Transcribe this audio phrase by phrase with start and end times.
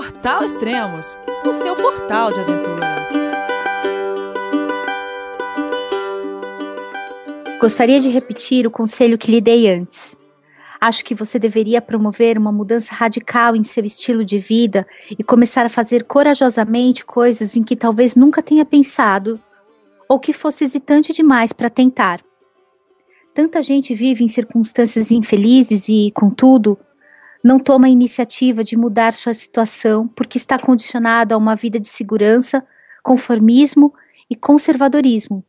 [0.00, 2.86] Portal Extremos, o seu portal de aventura.
[7.60, 10.16] Gostaria de repetir o conselho que lhe dei antes.
[10.80, 14.86] Acho que você deveria promover uma mudança radical em seu estilo de vida
[15.18, 19.38] e começar a fazer corajosamente coisas em que talvez nunca tenha pensado
[20.08, 22.22] ou que fosse hesitante demais para tentar.
[23.34, 26.78] Tanta gente vive em circunstâncias infelizes e, contudo,
[27.42, 31.88] não toma a iniciativa de mudar sua situação porque está condicionado a uma vida de
[31.88, 32.66] segurança,
[33.02, 33.94] conformismo
[34.28, 35.44] e conservadorismo.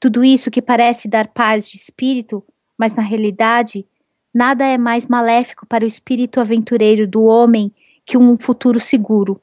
[0.00, 2.44] Tudo isso que parece dar paz de espírito,
[2.76, 3.86] mas na realidade
[4.34, 7.72] Nada é mais maléfico para o espírito aventureiro do homem
[8.04, 9.40] que um futuro seguro.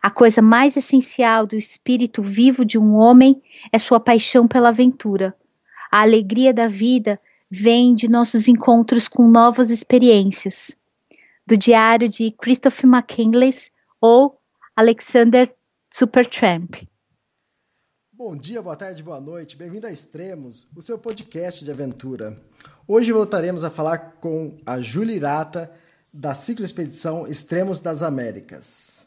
[0.00, 5.34] A coisa mais essencial do espírito vivo de um homem é sua paixão pela aventura.
[5.90, 10.76] A alegria da vida vem de nossos encontros com novas experiências.
[11.46, 13.50] Do diário de Christopher McKinley
[14.00, 14.40] ou
[14.74, 15.54] Alexander
[15.92, 16.74] Supertramp.
[18.10, 19.54] Bom dia, boa tarde, boa noite.
[19.54, 22.42] Bem-vindo a Extremos, o seu podcast de aventura.
[22.88, 25.70] Hoje voltaremos a falar com a Júlia Irata,
[26.10, 29.06] da Expedição Extremos das Américas.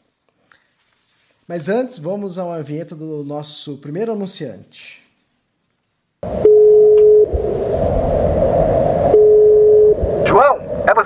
[1.48, 5.02] Mas antes, vamos a uma vinheta do nosso primeiro anunciante.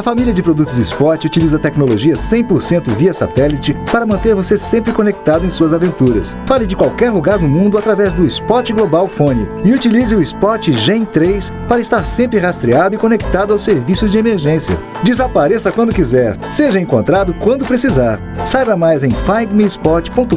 [0.00, 5.44] A família de produtos Spot utiliza tecnologia 100% via satélite para manter você sempre conectado
[5.44, 6.34] em suas aventuras.
[6.46, 10.70] Fale de qualquer lugar do mundo através do Spot Global Fone e utilize o Spot
[10.70, 14.74] Gen 3 para estar sempre rastreado e conectado aos serviços de emergência.
[15.04, 18.18] Desapareça quando quiser, seja encontrado quando precisar.
[18.46, 20.34] Saiba mais em findmespot.com.br.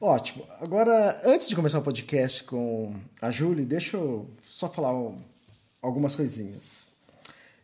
[0.00, 0.44] Ótimo.
[0.60, 5.31] Agora, antes de começar o podcast com a Júlia, deixa eu só falar um
[5.82, 6.86] algumas coisinhas.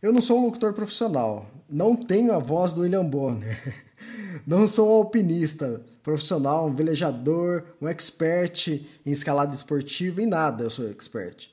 [0.03, 3.87] Eu não sou um locutor profissional, não tenho a voz do William Bonner,
[4.47, 8.69] não sou um alpinista profissional, um velejador, um expert
[9.07, 11.51] em escalada esportiva, em nada eu sou expert.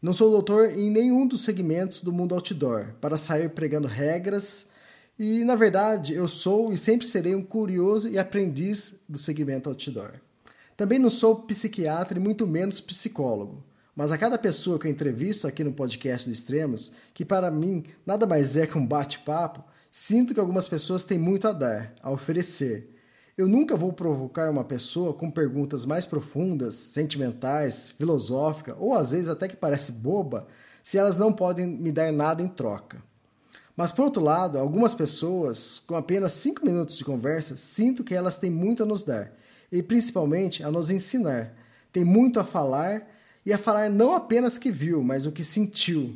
[0.00, 4.68] Não sou doutor em nenhum dos segmentos do mundo outdoor, para sair pregando regras,
[5.18, 10.12] e na verdade eu sou e sempre serei um curioso e aprendiz do segmento outdoor.
[10.76, 13.64] Também não sou psiquiatra e muito menos psicólogo.
[13.98, 17.82] Mas a cada pessoa que eu entrevisto aqui no podcast do Extremos, que para mim
[18.06, 22.08] nada mais é que um bate-papo, sinto que algumas pessoas têm muito a dar, a
[22.08, 22.94] oferecer.
[23.36, 29.28] Eu nunca vou provocar uma pessoa com perguntas mais profundas, sentimentais, filosóficas ou às vezes
[29.28, 30.46] até que parece boba,
[30.80, 33.02] se elas não podem me dar nada em troca.
[33.76, 38.38] Mas por outro lado, algumas pessoas, com apenas cinco minutos de conversa, sinto que elas
[38.38, 39.32] têm muito a nos dar
[39.72, 41.52] e principalmente a nos ensinar.
[41.92, 43.17] Tem muito a falar
[43.48, 46.14] e a falar não apenas que viu, mas o que sentiu.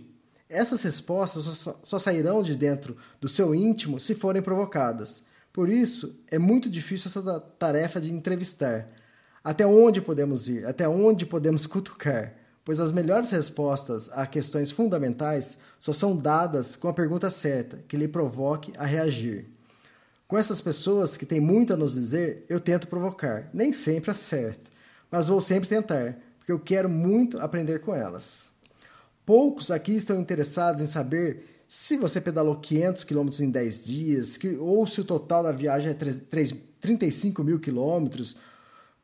[0.50, 5.22] Essas respostas só, sairão de dentro do seu íntimo se forem provocadas.
[5.50, 8.86] Por isso, é muito difícil essa tarefa de entrevistar.
[9.42, 10.66] Até onde podemos ir?
[10.66, 12.34] Até onde podemos cutucar?
[12.66, 17.96] Pois as melhores respostas a questões fundamentais só são dadas com a pergunta certa, que
[17.96, 19.48] lhe provoque a reagir.
[20.28, 23.48] Com essas pessoas que têm muito a nos dizer, eu tento provocar.
[23.54, 24.70] Nem sempre acerto,
[25.10, 28.50] mas vou sempre tentar, porque eu quero muito aprender com elas.
[29.24, 34.84] Poucos aqui estão interessados em saber se você pedalou 500 km em 10 dias, ou
[34.84, 38.36] se o total da viagem é 3, 3, 35 mil quilômetros,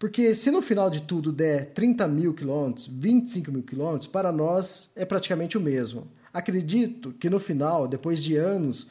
[0.01, 4.91] porque se no final de tudo der 30 mil quilômetros, 25 mil quilômetros, para nós
[4.97, 6.09] é praticamente o mesmo.
[6.33, 8.89] Acredito que no final, depois de anos,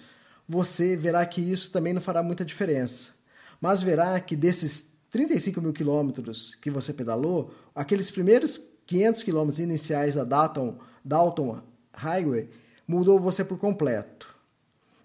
[0.48, 3.16] você verá que isso também não fará muita diferença.
[3.60, 10.16] Mas verá que desses 35 mil quilômetros que você pedalou, aqueles primeiros 500 quilômetros iniciais
[10.16, 11.62] da Dalton, Dalton
[11.94, 12.50] Highway
[12.88, 14.36] mudou você por completo.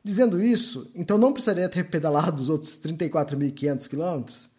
[0.05, 4.51] Dizendo isso, então não precisaria ter pedalado os outros 34.500 quilômetros?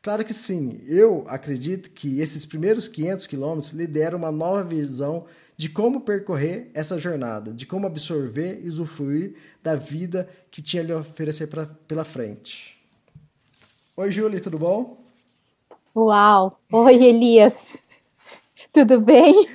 [0.00, 5.26] Claro que sim, eu acredito que esses primeiros 500 quilômetros lhe deram uma nova visão
[5.56, 10.92] de como percorrer essa jornada, de como absorver e usufruir da vida que tinha lhe
[10.92, 12.81] oferecer pra, pela frente.
[13.94, 14.96] Oi, Júlia, tudo bom?
[15.94, 16.58] Uau!
[16.72, 17.76] Oi, Elias!
[18.72, 19.46] Tudo bem?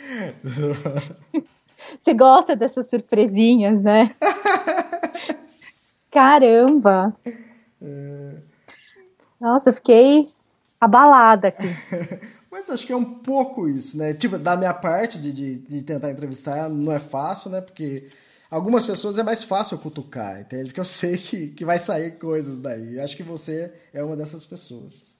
[2.00, 4.16] Você gosta dessas surpresinhas, né?
[6.12, 7.16] Caramba!
[9.42, 10.30] Nossa, eu fiquei
[10.80, 11.68] abalada aqui.
[12.52, 14.14] Mas acho que é um pouco isso, né?
[14.14, 17.60] Tipo, da minha parte de, de, de tentar entrevistar não é fácil, né?
[17.60, 18.08] Porque
[18.50, 20.66] algumas pessoas é mais fácil cutucar, entende?
[20.66, 23.00] Porque eu sei que, que vai sair coisas daí.
[23.00, 25.18] Acho que você é uma dessas pessoas.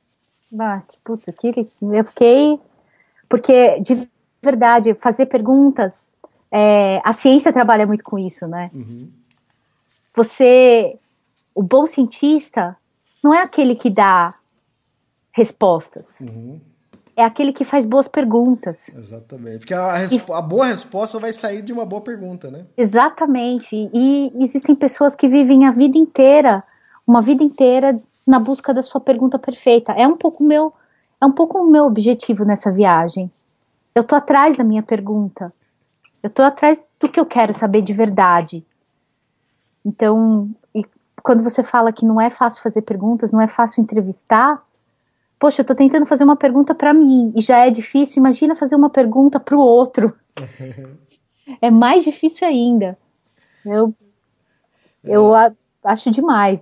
[0.58, 2.60] Ah, que puta, que eu fiquei.
[3.28, 4.08] Porque, de
[4.42, 6.12] verdade, fazer perguntas.
[6.50, 8.72] É, a ciência trabalha muito com isso, né?
[8.74, 9.12] Uhum.
[10.16, 10.98] Você.
[11.54, 12.78] O bom cientista
[13.24, 14.36] não é aquele que dá
[15.32, 16.20] respostas.
[16.22, 16.62] Uhum.
[17.18, 18.92] É aquele que faz boas perguntas.
[18.96, 19.58] Exatamente.
[19.58, 19.96] Porque a,
[20.36, 22.66] a boa resposta vai sair de uma boa pergunta, né?
[22.78, 23.90] Exatamente.
[23.92, 26.64] E existem pessoas que vivem a vida inteira,
[27.08, 29.94] uma vida inteira, na busca da sua pergunta perfeita.
[29.94, 30.72] É um pouco o meu,
[31.20, 33.32] é um pouco o meu objetivo nessa viagem.
[33.96, 35.52] Eu tô atrás da minha pergunta.
[36.22, 38.64] Eu tô atrás do que eu quero saber de verdade.
[39.84, 40.52] Então,
[41.24, 44.64] quando você fala que não é fácil fazer perguntas, não é fácil entrevistar,
[45.40, 48.76] poxa, eu tô tentando fazer uma pergunta para mim e já é difícil, imagina fazer
[48.76, 50.14] uma pergunta para o outro.
[51.62, 52.98] é mais difícil ainda.
[53.66, 53.94] Eu,
[55.04, 55.52] eu a-
[55.84, 56.60] acho demais.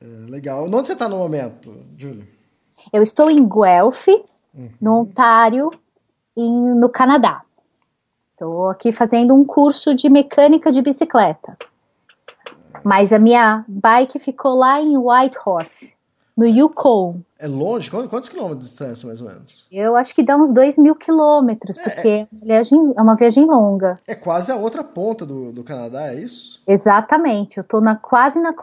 [0.00, 0.64] É, legal.
[0.64, 2.26] Onde você tá no momento, Júlio?
[2.92, 4.08] Eu estou em Guelph,
[4.80, 5.70] no Ontário,
[6.36, 7.42] em- no Canadá.
[8.32, 11.56] Estou aqui fazendo um curso de mecânica de bicicleta.
[12.82, 15.91] Mas a minha bike ficou lá em Whitehorse,
[16.36, 17.20] no Yukon.
[17.38, 17.90] É longe?
[17.90, 19.66] Quantos, quilômetros de distância, mais ou menos?
[19.70, 23.44] Eu acho que dá uns 2 mil quilômetros, porque é uma viagem, é uma viagem
[23.44, 23.98] longa.
[24.06, 26.62] É quase a outra ponta do, do Canadá, é isso?
[26.66, 27.58] Exatamente.
[27.58, 28.54] Eu estou na, quase na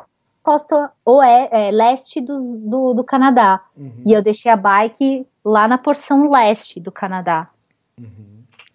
[0.41, 3.61] costa oe, é, leste do, do, do Canadá.
[4.05, 7.49] E eu deixei a bike lá na porção leste do Canadá.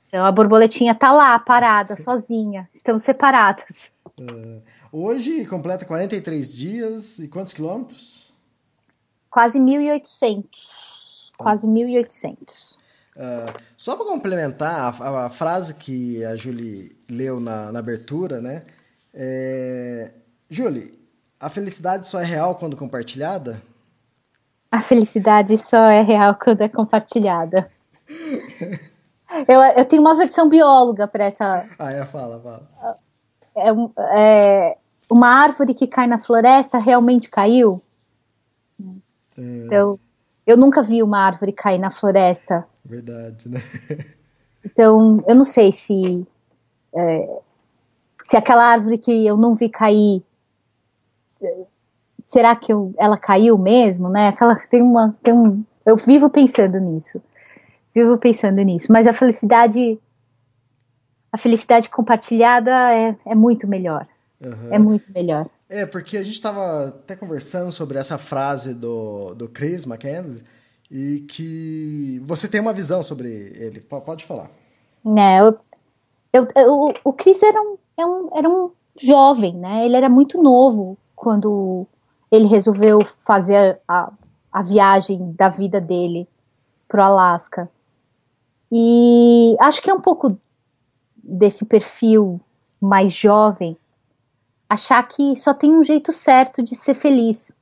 [0.06, 2.68] Então a borboletinha tá lá, parada, sozinha.
[2.74, 3.92] Estamos separadas.
[4.92, 8.23] Hoje completa 43 dias e quantos quilômetros?
[9.34, 11.32] Quase 1.800.
[11.36, 12.76] Quase 1.800.
[13.18, 18.40] Ah, só para complementar a, a- a frase que a Julie leu na, na abertura,
[18.40, 18.62] né?
[19.12, 20.12] É...
[20.48, 20.96] Julie,
[21.40, 23.60] a felicidade só é real quando compartilhada?
[24.70, 27.68] A felicidade só é real quando é compartilhada.
[29.48, 32.98] Eu, eu tenho uma versão bióloga para essa, Ah, é, fala, fala.
[33.56, 33.70] é,
[34.16, 34.76] é,
[35.10, 37.82] uma árvore que cai na floresta realmente caiu?
[39.38, 39.98] Então,
[40.46, 42.66] eu nunca vi uma árvore cair na floresta.
[42.84, 43.58] Verdade, né?
[44.66, 46.26] Então, eu não sei se
[46.96, 47.38] é,
[48.24, 50.22] se aquela árvore que eu não vi cair,
[51.42, 51.64] é,
[52.20, 54.28] será que eu- ela caiu mesmo, né?
[54.28, 57.22] Aquela tem uma tem um, eu vivo pensando nisso,
[57.94, 58.90] vivo pensando nisso.
[58.90, 59.98] Mas a felicidade,
[61.30, 64.06] a felicidade compartilhada é, é muito melhor,
[64.42, 64.68] Aham.
[64.72, 65.46] é muito melhor.
[65.74, 70.44] É, porque a gente estava até conversando sobre essa frase do, do Chris McCandless
[70.88, 73.80] e que você tem uma visão sobre ele.
[73.80, 74.50] Pode falar.
[75.04, 75.40] né?
[75.40, 75.58] Eu,
[76.32, 79.84] eu, eu- o Chris era um, é um- era um jovem, né?
[79.84, 81.86] Ele era muito novo quando
[82.30, 84.12] ele resolveu fazer a,
[84.52, 86.28] a viagem da vida dele
[86.86, 87.68] pro Alasca.
[88.70, 90.38] E acho que é um pouco
[91.16, 92.40] desse perfil
[92.80, 93.76] mais jovem
[94.68, 97.52] achar que só tem um jeito certo de ser feliz.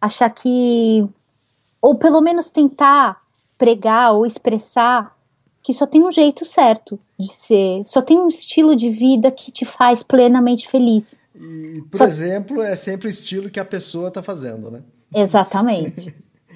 [0.00, 1.06] Achar que
[1.80, 3.22] ou pelo menos tentar
[3.58, 5.14] pregar ou expressar
[5.62, 9.50] que só tem um jeito certo de ser, só tem um estilo de vida que
[9.50, 11.18] te faz plenamente feliz.
[11.34, 14.82] E, por Só- exemplo, é sempre o estilo que a pessoa está fazendo, né?
[15.14, 16.14] Exatamente.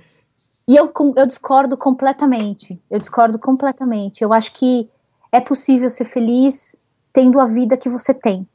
[0.69, 2.81] e eu, eu discordo completamente.
[2.91, 4.23] Eu discordo completamente.
[4.23, 4.89] Eu acho que
[5.33, 6.77] é possível ser feliz
[7.13, 8.47] tendo a vida que você tem.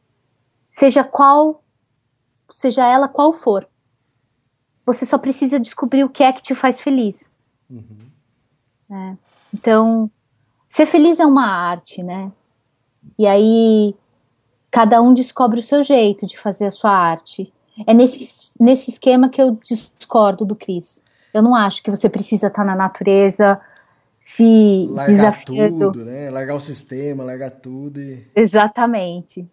[0.74, 1.64] Seja qual,
[2.50, 3.70] seja ela qual for.
[4.84, 7.32] Você só precisa descobrir o que é que te faz feliz.
[8.92, 9.16] É.
[9.54, 10.10] Então,
[10.68, 12.32] ser feliz é uma arte, né?
[13.20, 13.96] E aí,
[14.72, 17.54] cada um descobre o seu jeito de fazer a sua arte.
[17.86, 21.04] É nesse, nesse esquema que eu discordo do Cris.
[21.32, 23.62] Eu não acho que você precisa estar na natureza
[24.20, 25.92] se Largar desafiando.
[25.92, 26.32] tudo, né?
[26.32, 28.28] Largar o sistema, largar tudo e.
[28.36, 29.48] Exatamente.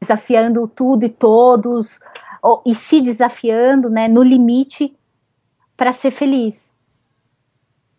[0.00, 2.00] Desafiando tudo e todos,
[2.42, 4.96] ou- e se desafiando né, no limite
[5.76, 6.74] para ser feliz.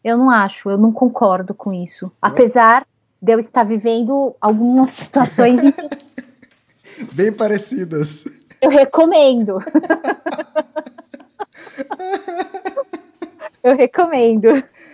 [0.03, 2.11] Eu não acho, eu não concordo com isso.
[2.21, 2.85] Apesar
[3.21, 5.61] de eu estar vivendo algumas situações
[7.13, 8.25] Bem parecidas.
[8.59, 9.59] eu recomendo.
[13.63, 14.47] eu recomendo.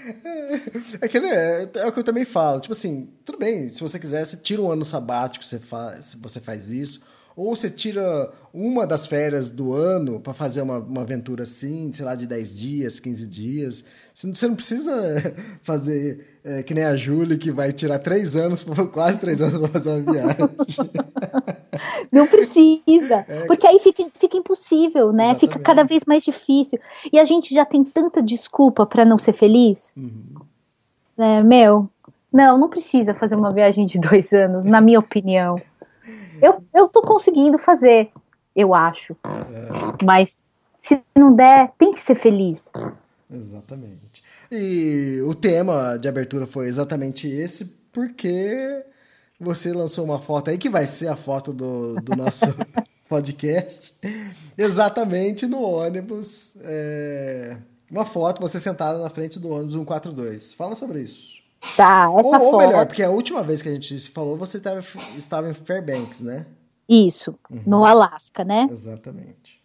[1.02, 2.60] É, que, né, é o que eu também falo.
[2.60, 6.40] Tipo assim, tudo bem, se você quiser, você tira um ano sabático, você faz, você
[6.40, 7.02] faz isso.
[7.36, 12.04] Ou você tira uma das férias do ano para fazer uma, uma aventura assim, sei
[12.04, 13.84] lá, de 10 dias, 15 dias.
[14.12, 18.36] Você não, você não precisa fazer é, que nem a Júlia, que vai tirar três
[18.36, 20.50] anos, quase três anos para fazer uma viagem.
[22.12, 23.26] Não precisa.
[23.48, 25.32] Porque aí fica, fica impossível, né?
[25.32, 25.40] Exatamente.
[25.40, 26.80] Fica cada vez mais difícil.
[27.12, 29.94] E a gente já tem tanta desculpa para não ser feliz.
[31.18, 31.90] Né, meu,
[32.32, 35.56] não, não precisa fazer uma viagem de dois anos, na minha opinião.
[36.42, 38.12] Eu, eu tô conseguindo fazer,
[38.56, 39.16] eu acho.
[40.04, 42.64] Mas se não der, tem que ser feliz.
[43.30, 44.24] Exatamente.
[44.52, 48.86] E o tema de abertura foi exatamente esse, porque
[49.40, 52.46] você lançou uma foto aí que vai ser a foto do, do nosso
[53.08, 53.94] podcast.
[54.58, 56.58] Exatamente no ônibus.
[56.64, 57.58] é,
[57.90, 60.54] uma foto, você sentada na frente do ônibus 142.
[60.54, 61.38] Fala sobre isso.
[61.76, 62.58] Tá, essa ou, ou foto.
[62.58, 64.80] melhor, porque a última vez que a gente se falou, você estava,
[65.16, 66.46] estava em Fairbanks, né?
[66.88, 68.68] Isso, no Alasca, né?
[68.70, 69.62] Exatamente.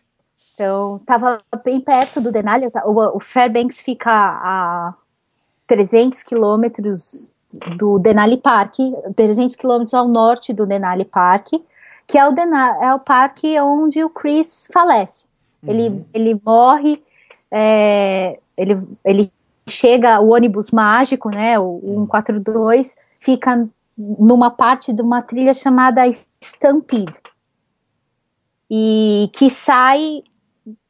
[0.55, 2.67] Então, tava bem perto do Denali.
[2.85, 4.95] O, o Fairbanks fica a
[5.67, 7.32] 300 quilômetros
[7.77, 8.77] do Denali Park,
[9.17, 11.49] 300 quilômetros ao norte do Denali Park,
[12.07, 15.29] que é o, Dena, é o parque onde o Chris falece.
[15.67, 17.03] Ele, ele morre,
[17.51, 19.33] é, ele, ele
[19.69, 26.03] chega, o ônibus mágico, né, o 142, fica numa parte de uma trilha chamada
[26.41, 27.21] Stampede,
[28.69, 30.23] e que sai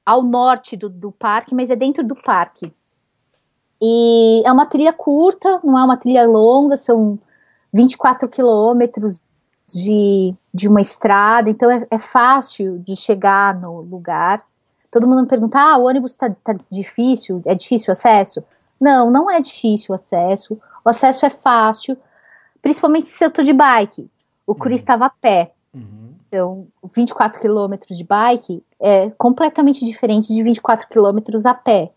[0.05, 2.73] ao norte do, do parque, mas é dentro do parque.
[3.85, 7.19] E é uma trilha curta, não é uma trilha longa, são
[7.73, 9.21] 24 quilômetros
[9.75, 14.45] de, de uma estrada, então é, é fácil de chegar no lugar.
[14.89, 17.43] Todo mundo me pergunta: ah, o ônibus tá, tá difícil?
[17.45, 18.45] É difícil o acesso?
[18.81, 20.61] Não, não é difícil o acesso.
[20.85, 21.99] O acesso é fácil,
[22.61, 24.09] principalmente se eu tô de bike.
[24.47, 25.53] O Curi estava a pé.
[26.29, 31.91] Então, 24 quilômetros de bike é completamente diferente de 24 quilômetros a pé.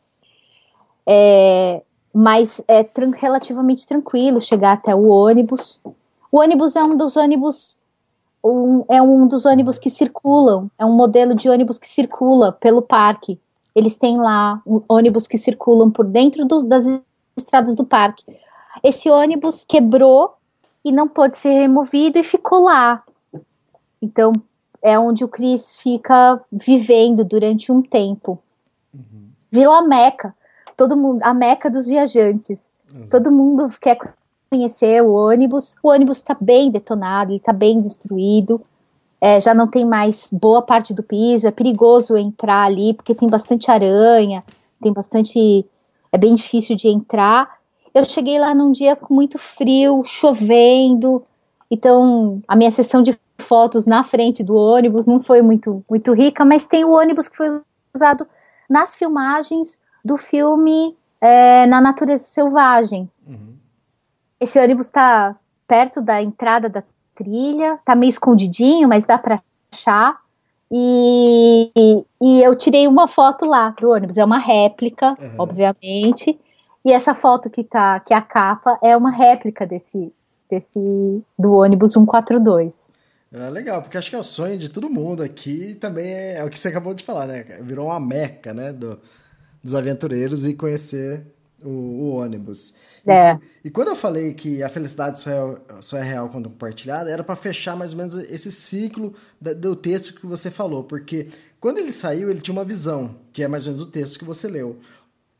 [1.08, 1.82] É,
[2.14, 5.80] mas é tran- relativamente tranquilo chegar até o ônibus.
[6.32, 7.80] O ônibus é um dos ônibus
[8.48, 12.80] um- é um dos ônibus que circulam, é um modelo de ônibus que circula pelo
[12.80, 13.40] parque.
[13.74, 16.86] Eles têm lá um- ônibus que circulam por dentro do- das
[17.36, 18.24] estradas do parque.
[18.84, 20.36] Esse ônibus quebrou
[20.84, 23.04] e não pôde ser removido e ficou lá.
[24.00, 24.32] Então,
[24.80, 28.38] é onde o Chris fica vivendo durante um tempo.
[29.50, 30.36] Virou a Meca.
[30.76, 32.60] Todo mundo, a Meca dos viajantes.
[33.10, 33.98] Todo mundo quer
[34.50, 35.76] conhecer o ônibus.
[35.84, 38.62] O ônibus está bem detonado, ele está bem destruído.
[39.20, 41.48] É, já não tem mais boa parte do piso.
[41.48, 44.44] É perigoso entrar ali porque tem bastante aranha,
[44.82, 45.66] tem bastante.
[46.12, 47.58] É bem difícil de entrar.
[47.94, 51.24] Eu cheguei lá num dia com muito frio, chovendo.
[51.70, 56.46] Então, a minha sessão de fotos na frente do ônibus não foi muito, muito rica,
[56.46, 57.62] mas tem o ônibus que foi
[57.94, 58.28] usado
[58.70, 63.10] nas filmagens do filme é, Na Natureza Selvagem.
[64.40, 65.36] Esse ônibus está
[65.68, 66.84] perto da entrada da
[67.16, 69.40] trilha, tá meio escondidinho, mas dá para
[69.74, 70.20] achar.
[70.72, 71.72] E,
[72.22, 76.40] e eu tirei uma foto lá do ônibus, é uma réplica, obviamente.
[76.84, 80.14] E essa foto que tá, que é a capa, é uma réplica desse,
[80.50, 82.94] desse do ônibus 142.
[83.34, 86.38] É legal, porque acho que é o sonho de todo mundo aqui e também é,
[86.38, 87.44] é o que você acabou de falar, né?
[87.62, 88.72] Virou uma meca, né?
[88.72, 89.00] Do,
[89.66, 91.26] dos aventureiros e conhecer
[91.64, 92.76] o, o ônibus.
[93.04, 93.40] E, É.
[93.64, 97.24] e quando eu falei que a felicidade só é, só é real quando compartilhada, era
[97.24, 101.30] para fechar mais ou menos esse ciclo da- do texto que você falou, porque
[101.60, 104.26] quando ele saiu, ele tinha uma visão, que é mais ou menos o texto que
[104.26, 104.78] você leu.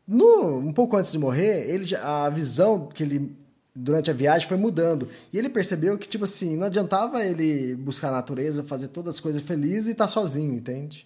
[0.08, 3.32] No, um pouco antes de morrer, ele a visão que ele
[3.76, 5.08] durante a viagem foi mudando.
[5.34, 9.20] E ele percebeu que, tipo assim, não adiantava ele buscar a natureza, fazer todas as
[9.22, 11.06] coisas felizes e estar sozinho, entende?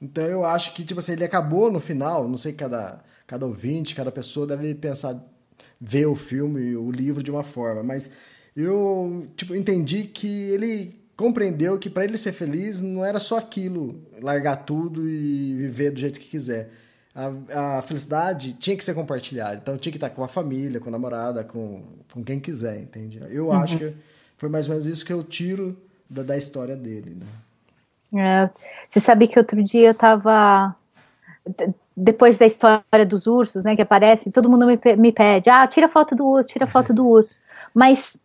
[0.00, 3.94] Então eu acho que, tipo assim, ele acabou no final, não sei, cada, cada ouvinte,
[3.94, 5.18] cada pessoa deve pensar,
[5.80, 8.10] ver o filme, o livro de uma forma, mas
[8.56, 14.02] eu, tipo, entendi que ele compreendeu que para ele ser feliz não era só aquilo,
[14.20, 16.70] largar tudo e viver do jeito que quiser.
[17.14, 20.88] A, a felicidade tinha que ser compartilhada, então tinha que estar com a família, com
[20.88, 23.22] a namorada, com, com quem quiser, entende?
[23.30, 23.94] Eu acho que
[24.36, 25.74] foi mais ou menos isso que eu tiro
[26.10, 27.26] da, da história dele, né?
[28.14, 28.50] É,
[28.88, 30.74] você sabe que outro dia eu tava.
[31.46, 35.66] d- Depois da história dos ursos, né, que aparece, todo mundo me, me pede: ah,
[35.66, 37.40] tira foto do urso, tira foto do urso.
[37.74, 38.16] Mas,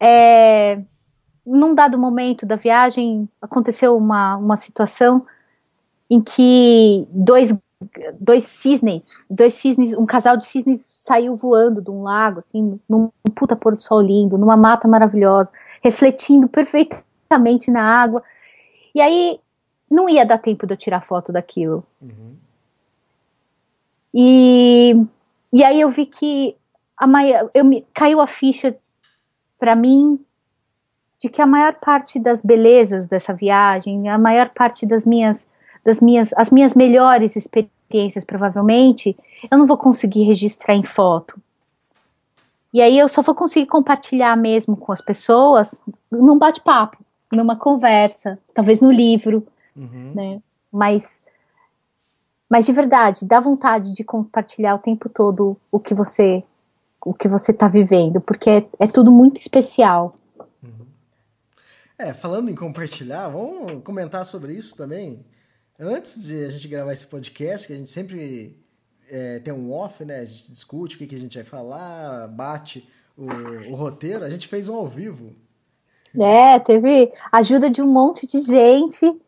[0.00, 0.80] é,
[1.44, 5.26] num dado momento da viagem, aconteceu uma, uma situação
[6.10, 7.54] em que dois,
[8.18, 13.10] dois cisnes, dois cisnes, um casal de cisnes saiu voando de um lago, assim, num
[13.34, 15.50] puta pôr do sol lindo, numa mata maravilhosa,
[15.82, 18.22] refletindo perfeitamente na água.
[18.94, 19.40] E aí
[19.90, 21.84] não ia dar tempo de eu tirar foto daquilo.
[24.12, 24.94] E,
[25.52, 26.56] e aí eu vi que
[26.96, 28.76] a Maia, eu me, caiu a ficha
[29.58, 30.18] para mim
[31.18, 35.46] de que a maior parte das belezas dessa viagem, a maior parte das minhas,
[35.84, 39.16] das minhas, as minhas melhores experiências, provavelmente,
[39.50, 41.40] eu não vou conseguir registrar em foto.
[42.72, 46.98] E aí eu só vou conseguir compartilhar mesmo com as pessoas num bate-papo,
[47.32, 50.12] numa conversa, talvez no livro, uhum.
[50.14, 50.42] né?
[50.72, 51.20] Mas,
[52.48, 56.44] mas de verdade, dá vontade de compartilhar o tempo todo o que você
[57.04, 60.16] o que você está vivendo, porque é, é, tudo muito especial.
[60.62, 60.86] Uhum.
[61.96, 65.24] É, falando em compartilhar, vamos comentar sobre isso também.
[65.78, 68.58] Antes de a gente gravar esse podcast, que a gente sempre
[69.08, 70.20] é, tem um off, né?
[70.20, 73.26] A gente discute o que, que a gente vai falar, bate o,
[73.70, 74.24] o roteiro.
[74.24, 75.34] A gente fez um ao vivo.
[76.18, 79.20] É, teve ajuda de um monte de gente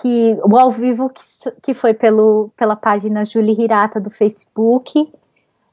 [0.00, 1.22] que o ao vivo que,
[1.62, 5.10] que foi pelo, pela página Julie Hirata do Facebook.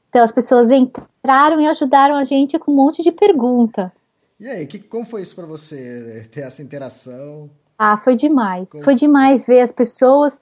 [0.08, 3.92] Então as pessoas entraram e ajudaram a gente com um monte de pergunta.
[4.38, 7.50] E aí, que, como foi isso para você ter essa interação?
[7.78, 8.68] Ah, foi demais.
[8.68, 8.84] Como...
[8.84, 10.38] Foi demais ver as pessoas,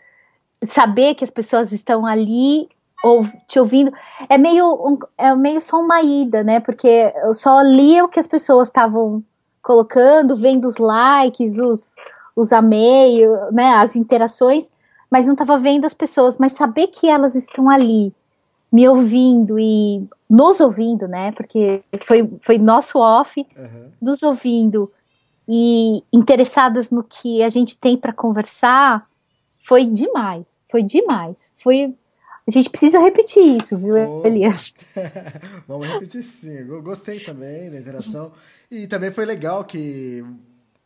[0.69, 2.69] saber que as pessoas estão ali
[3.05, 3.93] ou te ouvindo.
[4.29, 6.59] É meio, é meio só uma ida, né?
[6.59, 9.23] Porque eu só lia o que as pessoas estavam
[9.65, 11.95] colocando, vendo os likes, os,
[12.37, 13.73] os amei, né?
[13.75, 14.71] As interações,
[15.11, 16.37] mas não estava vendo as pessoas.
[16.37, 18.13] Mas saber que elas estão ali
[18.71, 21.33] me ouvindo e nos ouvindo, né?
[21.33, 23.91] Porque foi, foi nosso off, uhum.
[24.01, 24.93] nos ouvindo
[25.49, 29.07] e interessadas no que a gente tem para conversar,
[29.63, 31.53] foi demais, foi demais.
[31.57, 31.95] Foi
[32.47, 34.27] a gente precisa repetir isso, viu, oh.
[34.27, 34.75] Elias?
[35.67, 36.59] Vamos repetir sim.
[36.69, 38.33] Eu gostei também da interação.
[38.71, 40.23] E também foi legal que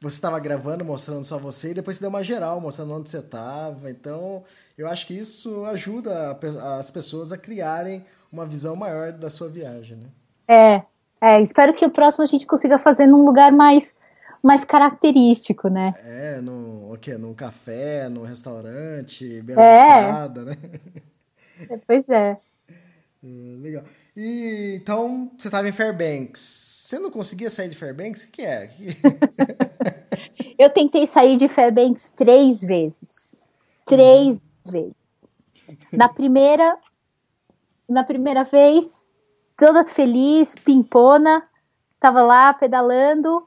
[0.00, 3.18] você estava gravando, mostrando só você, e depois você deu uma geral, mostrando onde você
[3.18, 3.90] estava.
[3.90, 4.44] Então,
[4.76, 6.38] eu acho que isso ajuda
[6.78, 10.06] as pessoas a criarem uma visão maior da sua viagem, né?
[10.46, 10.82] É,
[11.20, 13.96] é, espero que o próximo a gente consiga fazer num lugar mais
[14.40, 15.92] mais característico, né?
[16.04, 17.18] É, no, o quê?
[17.18, 19.98] Num café, num restaurante, beira é.
[19.98, 20.54] estrada, né?
[21.68, 22.38] É, pois é.
[23.22, 23.84] Hum, legal.
[24.16, 26.40] E então você estava em Fairbanks.
[26.40, 28.25] Você não conseguia sair de Fairbanks?
[28.25, 28.71] O que é?
[30.58, 33.44] Eu tentei sair de Fairbanks três vezes.
[33.86, 34.73] Três uhum.
[34.73, 35.26] vezes.
[35.92, 36.78] Na primeira,
[37.88, 39.06] na primeira vez,
[39.56, 41.47] toda feliz, pimpona,
[42.00, 43.47] tava lá pedalando.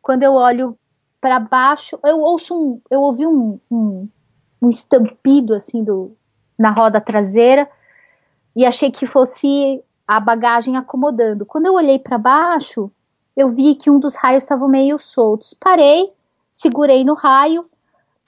[0.00, 0.76] Quando eu olho
[1.20, 4.08] para baixo, eu ouço um, eu ouvi um, um,
[4.60, 6.16] um estampido assim do,
[6.62, 7.68] na roda traseira
[8.54, 11.44] e achei que fosse a bagagem acomodando.
[11.44, 12.90] Quando eu olhei para baixo,
[13.36, 15.54] eu vi que um dos raios estava meio soltos.
[15.54, 16.12] Parei,
[16.52, 17.66] segurei no raio,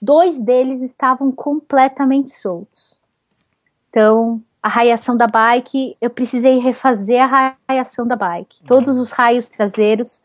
[0.01, 2.99] dois deles estavam completamente soltos.
[3.89, 8.63] Então, a raiação da bike, eu precisei refazer a raiação da bike.
[8.63, 10.21] Todos os raios traseiros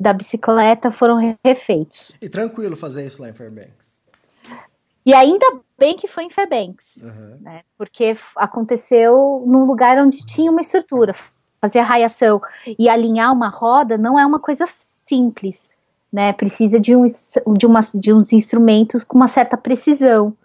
[0.00, 2.10] da bicicleta foram refeitos.
[2.20, 3.95] E tranquilo fazer isso lá em Fairbanks.
[5.06, 5.46] E ainda
[5.78, 7.38] bem que foi em Fairbanks, uhum.
[7.40, 7.62] né?
[7.78, 11.14] Porque aconteceu num lugar onde tinha uma estrutura.
[11.60, 12.42] Fazer a raiação
[12.76, 15.70] e alinhar uma roda não é uma coisa simples,
[16.12, 16.32] né?
[16.32, 17.06] Precisa de, um,
[17.56, 20.36] de, uma, de uns instrumentos com uma certa precisão.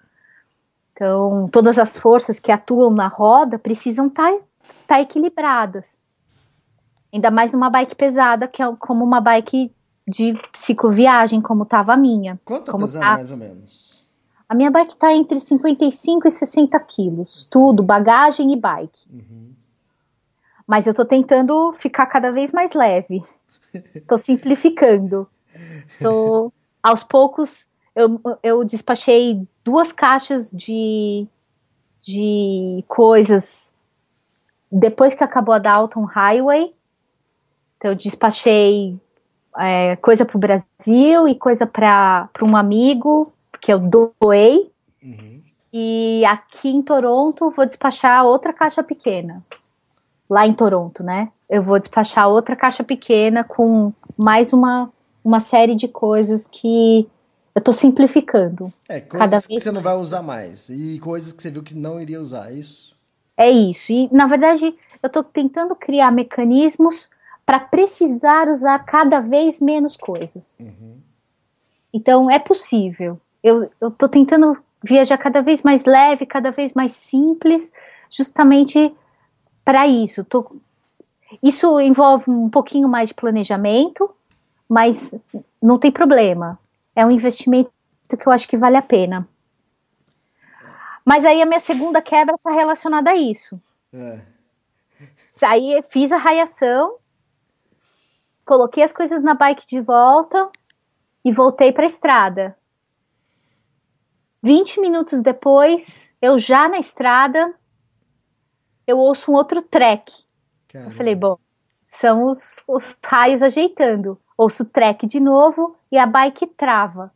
[0.93, 4.39] Então, todas as forças que atuam na roda precisam estar tá,
[4.85, 5.97] tá equilibradas.
[7.11, 9.71] Ainda mais numa bike pesada, que é como uma bike
[10.07, 12.39] de cicloviagem, como estava a minha.
[12.45, 13.13] Quanto tá pesada, tá...
[13.13, 13.90] mais ou menos?
[14.51, 17.47] A minha bike está entre 55 e 60 quilos.
[17.49, 19.07] Tudo, bagagem e bike.
[19.09, 19.53] Uhum.
[20.67, 23.23] Mas eu estou tentando ficar cada vez mais leve.
[23.95, 25.25] Estou simplificando.
[26.01, 26.51] Tô,
[26.83, 31.25] aos poucos, eu, eu despachei duas caixas de,
[32.01, 33.71] de coisas
[34.69, 36.75] depois que acabou a Dalton Highway.
[37.77, 38.99] Então, eu despachei
[39.57, 44.71] é, coisa para o Brasil e coisa para um amigo que eu doei.
[45.01, 45.41] Uhum.
[45.71, 49.45] E aqui em Toronto vou despachar outra caixa pequena.
[50.29, 51.31] Lá em Toronto, né?
[51.49, 54.91] Eu vou despachar outra caixa pequena com mais uma,
[55.23, 57.07] uma série de coisas que
[57.53, 58.73] eu tô simplificando.
[58.89, 60.69] É, coisas cada que você não vai usar mais.
[60.69, 62.97] E coisas que você viu que não iria usar, é isso?
[63.37, 63.91] É isso.
[63.91, 67.09] E, na verdade, eu tô tentando criar mecanismos
[67.45, 70.59] para precisar usar cada vez menos coisas.
[70.59, 70.97] Uhum.
[71.93, 77.71] Então, é possível eu estou tentando viajar cada vez mais leve, cada vez mais simples,
[78.09, 78.93] justamente
[79.63, 80.23] para isso.
[80.23, 80.55] Tô,
[81.41, 84.13] isso envolve um pouquinho mais de planejamento,
[84.67, 85.13] mas
[85.61, 86.59] não tem problema.
[86.95, 87.71] É um investimento
[88.17, 89.27] que eu acho que vale a pena.
[91.05, 93.59] Mas aí a minha segunda quebra está relacionada a isso.
[93.93, 94.21] É.
[95.41, 96.99] Aí fiz a raiação
[98.51, 100.49] coloquei as coisas na bike de volta
[101.23, 102.57] e voltei para a estrada.
[104.43, 107.53] 20 minutos depois, eu já na estrada,
[108.87, 110.11] eu ouço um outro track.
[110.73, 111.37] Eu falei, bom,
[111.89, 114.17] são os, os raios ajeitando.
[114.37, 117.11] Ouço o track de novo e a bike trava.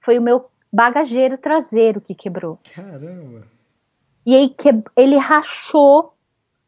[0.00, 2.58] Foi o meu bagageiro traseiro que quebrou.
[2.74, 3.42] Caramba.
[4.24, 6.14] E aí que, ele rachou,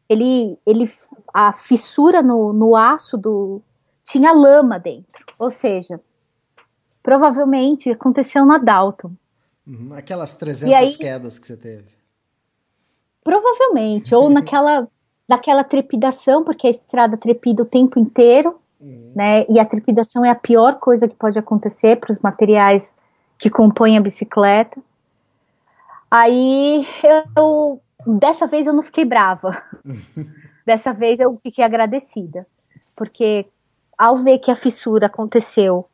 [0.09, 0.91] ele, ele,
[1.33, 3.61] a fissura no, no aço do
[4.03, 5.25] tinha lama dentro.
[5.39, 6.01] Ou seja,
[7.01, 9.11] provavelmente aconteceu na Dalton.
[9.65, 11.87] Uhum, aquelas 300 aí, quedas que você teve.
[13.23, 14.87] Provavelmente, ou naquela,
[15.27, 19.13] naquela trepidação, porque a estrada trepida o tempo inteiro, uhum.
[19.15, 19.45] né?
[19.49, 22.93] E a trepidação é a pior coisa que pode acontecer para os materiais
[23.37, 24.79] que compõem a bicicleta.
[26.11, 26.85] Aí
[27.37, 29.63] eu, dessa vez eu não fiquei brava.
[30.65, 32.45] dessa vez eu fiquei agradecida,
[32.95, 33.47] porque
[33.97, 35.85] ao ver que a fissura aconteceu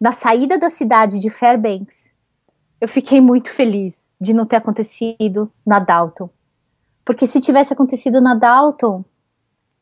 [0.00, 2.09] na saída da cidade de Fairbanks,
[2.80, 6.30] eu fiquei muito feliz de não ter acontecido na Dalton.
[7.04, 9.04] Porque se tivesse acontecido na Dalton,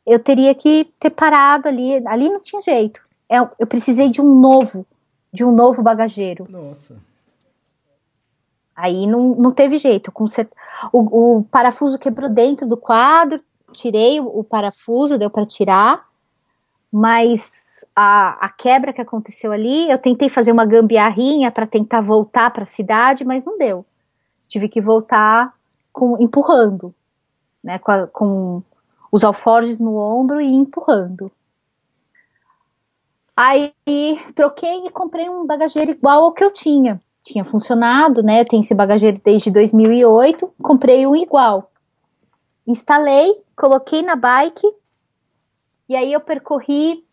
[0.07, 2.07] eu teria que ter parado ali.
[2.07, 3.01] Ali não tinha jeito.
[3.29, 4.87] Eu, é, eu precisei de um novo,
[5.33, 6.47] de um novo bagageiro.
[6.49, 6.97] Nossa.
[8.75, 10.11] Aí não, não teve jeito.
[10.11, 10.49] Com set...
[10.93, 13.41] o, o parafuso quebrou dentro do quadro,
[13.73, 16.07] tirei o, o parafuso, deu para tirar,
[16.91, 22.51] mas a, a quebra que aconteceu ali, eu tentei fazer uma gambiarrinha para tentar voltar
[22.51, 23.85] para a cidade, mas não deu.
[24.47, 25.55] Tive que voltar
[25.93, 26.95] com, empurrando,
[27.63, 28.63] né, com, a, com
[29.11, 31.31] os alforjes no ombro e empurrando.
[33.37, 33.73] Aí
[34.35, 37.01] troquei e comprei um bagageiro igual ao que eu tinha.
[37.23, 38.41] Tinha funcionado, né?
[38.41, 41.71] Eu tenho esse bagageiro desde 2008, comprei um igual.
[42.67, 44.67] Instalei, coloquei na bike
[45.89, 47.05] e aí eu percorri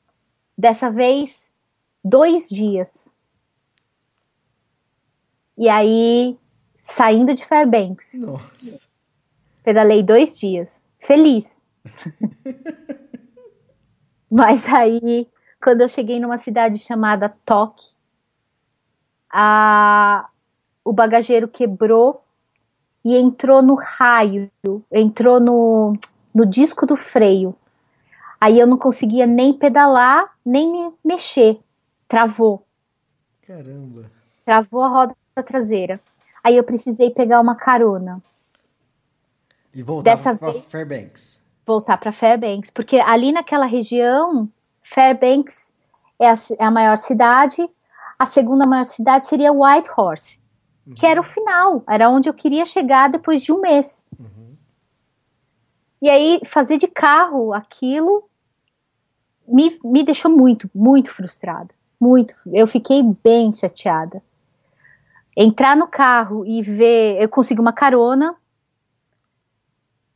[0.57, 1.49] Dessa vez,
[2.03, 3.13] dois dias.
[5.57, 6.37] E aí,
[6.83, 8.13] saindo de Fairbanks.
[8.13, 8.87] Nossa.
[9.63, 10.85] Pedalei dois dias.
[10.99, 11.63] Feliz.
[14.29, 15.27] Mas aí,
[15.61, 17.95] quando eu cheguei numa cidade chamada Toque,
[19.31, 20.29] a,
[20.83, 22.23] o bagageiro quebrou
[23.03, 24.51] e entrou no raio,
[24.91, 25.97] entrou no,
[26.33, 27.55] no disco do freio.
[28.45, 31.59] Aí eu não conseguia nem pedalar, nem me mexer.
[32.07, 32.63] Travou.
[33.41, 34.03] Caramba.
[34.45, 35.99] Travou a roda traseira.
[36.43, 38.21] Aí eu precisei pegar uma carona.
[39.73, 41.43] E voltar para Fairbanks.
[41.65, 44.47] Voltar para Fairbanks, porque ali naquela região,
[44.83, 45.73] Fairbanks
[46.19, 47.67] é a, é a, maior cidade.
[48.19, 50.39] A segunda maior cidade seria Whitehorse,
[50.85, 50.93] uhum.
[50.93, 54.03] que era o final, era onde eu queria chegar depois de um mês.
[54.19, 54.55] Uhum.
[55.99, 58.29] E aí fazer de carro aquilo
[59.47, 61.69] me, me deixou muito, muito frustrada.
[61.99, 62.35] Muito.
[62.47, 64.21] Eu fiquei bem chateada.
[65.35, 67.21] Entrar no carro e ver.
[67.21, 68.35] Eu consigo uma carona.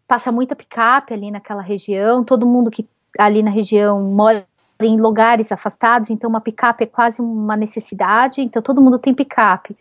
[0.07, 2.23] Passa muita picape ali naquela região.
[2.23, 2.87] Todo mundo que
[3.17, 4.45] ali na região mora
[4.81, 8.41] em lugares afastados, então uma picape é quase uma necessidade.
[8.41, 9.77] Então todo mundo tem picape.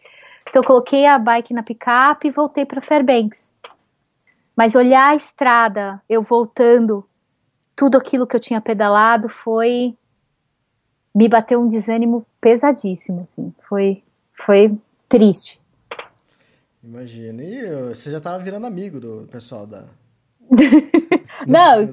[0.49, 3.55] Então eu coloquei a bike na picape e voltei para Fairbanks.
[4.57, 7.08] Mas olhar a estrada, eu voltando
[7.79, 9.95] tudo aquilo que eu tinha pedalado foi
[11.15, 13.55] me bateu um desânimo pesadíssimo, assim.
[13.69, 14.03] Foi
[14.45, 14.77] foi
[15.09, 15.61] triste.
[16.83, 17.41] Imagina.
[17.41, 19.85] E você já estava virando amigo do pessoal da
[21.47, 21.87] Não,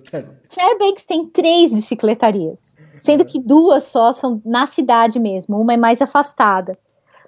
[0.50, 6.02] Fairbanks tem três bicicletarias, sendo que duas só são na cidade mesmo, uma é mais
[6.02, 6.80] afastada.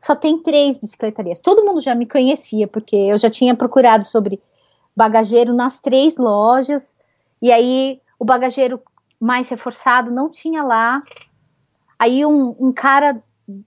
[0.01, 1.41] Só tem três bicicletarias.
[1.41, 4.41] Todo mundo já me conhecia, porque eu já tinha procurado sobre
[4.95, 6.95] bagageiro nas três lojas,
[7.39, 8.81] e aí o bagageiro
[9.19, 11.01] mais reforçado não tinha lá.
[11.97, 13.21] Aí um, um cara,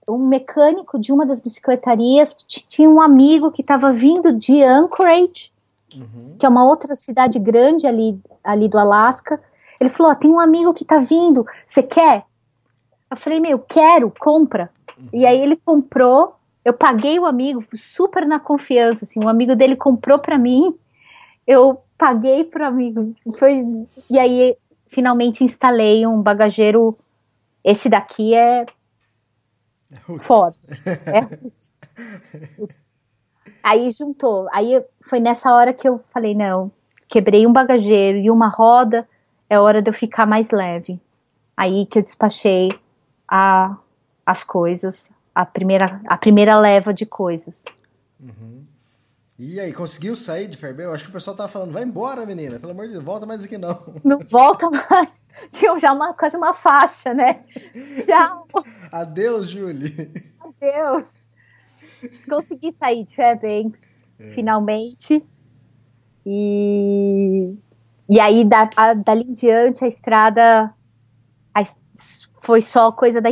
[0.07, 5.51] um mecânico de uma das bicicletarias, tinha um amigo que estava vindo de Anchorage,
[5.93, 6.35] uhum.
[6.39, 9.41] que é uma outra cidade grande ali, ali do Alasca.
[9.79, 12.23] Ele falou: oh, tem um amigo que está vindo, você quer?
[13.09, 14.69] Eu falei: meu, quero, compra.
[14.97, 15.09] Uhum.
[15.13, 19.75] E aí ele comprou, eu paguei o amigo, super na confiança, assim, o amigo dele
[19.75, 20.73] comprou para mim,
[21.45, 23.13] eu paguei pro amigo.
[23.37, 23.63] Foi,
[24.09, 26.97] e aí, finalmente instalei um bagageiro.
[27.63, 28.65] Esse daqui é.
[30.17, 30.67] Forte.
[31.05, 31.79] É roots.
[32.57, 32.87] roots.
[33.61, 34.47] Aí juntou.
[34.51, 36.71] Aí foi nessa hora que eu falei: não,
[37.07, 39.07] quebrei um bagageiro e uma roda,
[39.47, 40.99] é hora de eu ficar mais leve.
[41.55, 42.71] Aí que eu despachei
[43.27, 43.77] a,
[44.25, 47.63] as coisas, a primeira, a primeira leva de coisas.
[48.19, 48.65] Uhum.
[49.43, 50.85] E aí, conseguiu sair de Fairbanks?
[50.85, 52.59] Eu acho que o pessoal tava falando, vai embora, menina.
[52.59, 53.75] Pelo amor de Deus, volta mais aqui não.
[54.05, 55.09] Não volta mais.
[55.49, 57.43] tinha já uma, quase uma faixa, né?
[58.05, 58.39] Já.
[58.91, 60.11] Adeus, Julie.
[60.39, 61.07] Adeus.
[62.29, 63.81] Consegui sair de Fairbanks,
[64.19, 64.31] é.
[64.33, 65.25] finalmente.
[66.23, 67.55] E,
[68.07, 70.71] e aí, da, a, dali em diante, a estrada
[71.51, 71.63] a,
[72.43, 73.31] foi só coisa da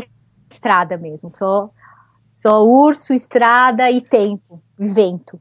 [0.49, 1.31] estrada mesmo.
[1.37, 1.69] Só,
[2.33, 5.39] só urso, estrada e tempo, vento.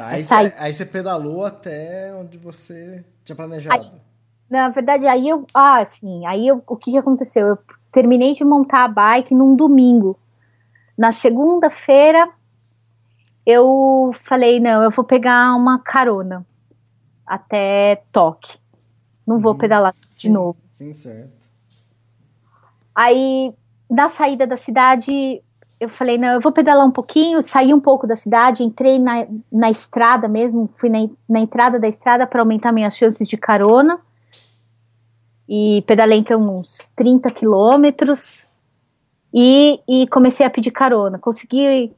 [0.00, 3.82] Tá, aí, você, aí você pedalou até onde você tinha planejado.
[3.82, 4.00] Aí,
[4.48, 5.46] na verdade, aí eu.
[5.52, 6.24] Ah, sim.
[6.26, 7.46] Aí eu, o que, que aconteceu?
[7.46, 7.58] Eu
[7.92, 10.18] terminei de montar a bike num domingo.
[10.96, 12.30] Na segunda-feira,
[13.44, 16.46] eu falei: não, eu vou pegar uma carona
[17.26, 18.58] até Toque.
[19.26, 19.58] Não vou uhum.
[19.58, 20.56] pedalar de sim, novo.
[20.72, 21.46] Sim, certo.
[22.94, 23.54] Aí,
[23.88, 25.42] na saída da cidade,
[25.80, 29.26] eu falei, não, eu vou pedalar um pouquinho, saí um pouco da cidade, entrei na,
[29.50, 33.98] na estrada mesmo, fui na, na entrada da estrada para aumentar minhas chances de carona.
[35.48, 38.46] E pedalei então uns 30 quilômetros
[39.32, 41.18] e, e comecei a pedir carona.
[41.18, 41.96] Consegui,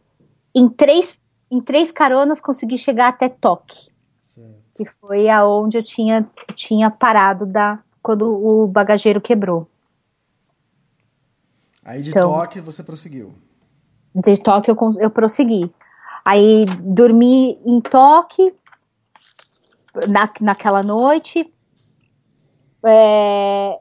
[0.54, 1.18] em três,
[1.50, 3.90] em três caronas, consegui chegar até Toque,
[4.76, 9.66] que foi aonde eu tinha, tinha parado da, quando o bagageiro quebrou.
[11.84, 13.34] Aí de então, Toque você prosseguiu
[14.14, 15.72] de toque eu, eu prossegui.
[16.24, 18.54] Aí dormi em toque
[20.08, 21.52] na, naquela noite.
[22.84, 23.78] É,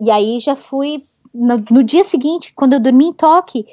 [0.00, 1.06] e aí já fui.
[1.32, 3.64] No, no, dia seguinte, quando eu dormi em toque,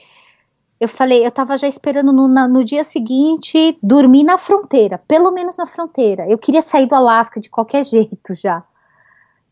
[0.80, 5.32] eu falei, eu tava já esperando no, na, no dia seguinte dormir na fronteira, pelo
[5.32, 6.30] menos na fronteira.
[6.30, 8.64] Eu queria sair do Alasca de qualquer jeito já.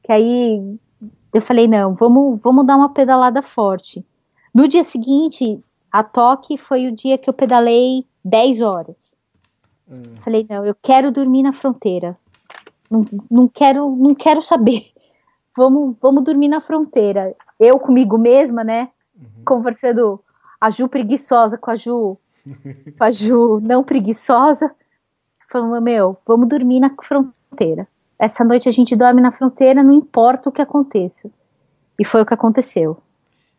[0.03, 0.77] Que aí
[1.33, 4.05] eu falei, não, vamos, vamos dar uma pedalada forte.
[4.53, 5.59] No dia seguinte,
[5.95, 9.15] a toque foi o dia que eu pedalei 10 horas.
[9.89, 10.03] Hum.
[10.17, 12.17] Falei, não, eu quero dormir na fronteira.
[12.91, 14.91] Não, não, quero, não quero saber.
[15.55, 17.33] Vamos, vamos dormir na fronteira.
[17.57, 18.89] Eu comigo mesma, né?
[19.17, 19.45] Uhum.
[19.45, 20.21] Conversando
[20.59, 22.17] a Ju preguiçosa com a Ju,
[22.97, 24.75] com a Ju não preguiçosa.
[25.49, 27.87] Falando, meu, vamos dormir na fronteira.
[28.19, 31.31] Essa noite a gente dorme na fronteira, não importa o que aconteça.
[31.97, 32.97] E foi o que aconteceu.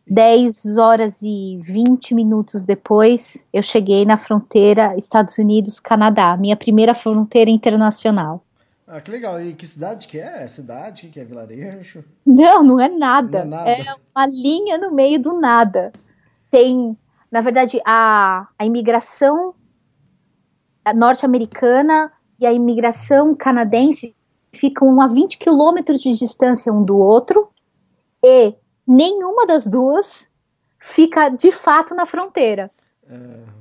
[0.09, 7.51] 10 horas e 20 minutos depois, eu cheguei na fronteira Estados Unidos-Canadá, minha primeira fronteira
[7.51, 8.43] internacional.
[8.87, 9.41] Ah, que legal.
[9.41, 10.47] E que cidade que é?
[10.47, 11.09] Cidade?
[11.09, 12.05] que é vilarejo?
[12.25, 13.43] Não, não é nada.
[13.43, 13.89] Não é, nada.
[13.89, 15.91] é uma linha no meio do nada.
[16.49, 16.97] Tem,
[17.29, 19.53] na verdade, a, a imigração
[20.95, 24.15] norte-americana e a imigração canadense
[24.53, 27.49] ficam a 20 quilômetros de distância um do outro
[28.23, 28.55] e
[28.87, 30.29] nenhuma das duas
[30.79, 32.71] fica de fato na fronteira.
[33.09, 33.57] É,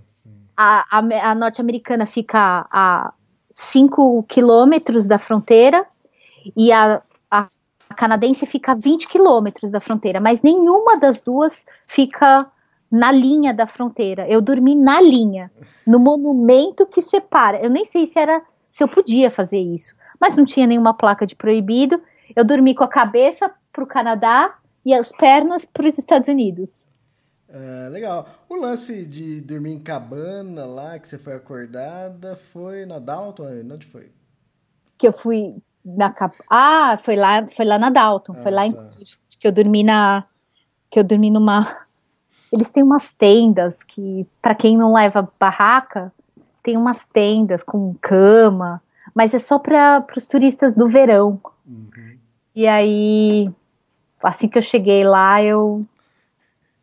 [0.56, 3.12] a, a, a norte-americana fica a
[3.52, 5.86] 5 quilômetros da fronteira
[6.56, 7.48] e a, a,
[7.96, 12.46] canadense fica a 20 quilômetros da fronteira, mas nenhuma das duas fica
[12.90, 14.26] na linha da fronteira.
[14.28, 15.50] Eu dormi na linha,
[15.86, 17.60] no monumento que separa.
[17.60, 21.26] Eu nem sei se era se eu podia fazer isso, mas não tinha nenhuma placa
[21.26, 22.00] de proibido.
[22.34, 24.54] Eu dormi com a cabeça para o Canadá
[24.86, 26.86] e as pernas para os Estados Unidos.
[27.48, 28.28] É, legal.
[28.48, 33.48] O lance de dormir em cabana lá, que você foi acordada, foi na Dalton?
[33.72, 34.12] Onde foi?
[34.96, 36.14] Que eu fui na
[36.48, 38.32] Ah, foi lá, foi lá na Dalton.
[38.36, 38.92] Ah, foi lá tá.
[39.00, 39.04] em
[39.40, 40.24] que eu dormi na.
[40.88, 41.66] Que eu dormi numa.
[42.52, 46.12] Eles têm umas tendas que, para quem não leva barraca,
[46.62, 48.80] tem umas tendas com cama,
[49.12, 51.40] mas é só para os turistas do verão.
[51.66, 52.16] Uhum.
[52.54, 53.52] E aí
[54.22, 55.84] assim que eu cheguei lá, eu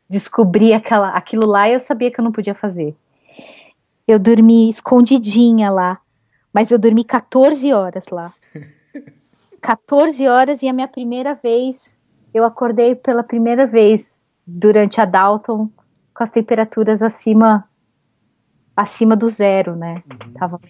[0.10, 2.96] descobri aquela, aquilo lá e eu sabia que eu não podia fazer.
[4.08, 6.00] Eu dormi escondidinha lá,
[6.54, 8.34] mas eu dormi 14 horas lá.
[9.62, 11.98] 14 horas e a minha primeira vez,
[12.34, 14.14] eu acordei pela primeira vez
[14.46, 15.70] durante a Dalton
[16.14, 17.68] com as temperaturas acima
[18.76, 20.04] acima do zero, né?
[20.10, 20.34] Uhum.
[20.34, 20.62] Tava,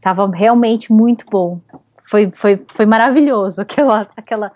[0.00, 1.60] tava realmente muito bom.
[2.08, 4.52] Foi, foi, foi maravilhoso aquela, aquela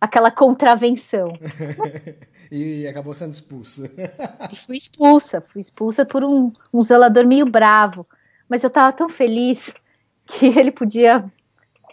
[0.00, 1.32] aquela contravenção.
[2.50, 3.90] e acabou sendo expulsa.
[4.66, 8.06] fui expulsa, fui expulsa por um, um zelador meio bravo.
[8.48, 9.72] Mas eu tava tão feliz
[10.26, 11.24] que ele podia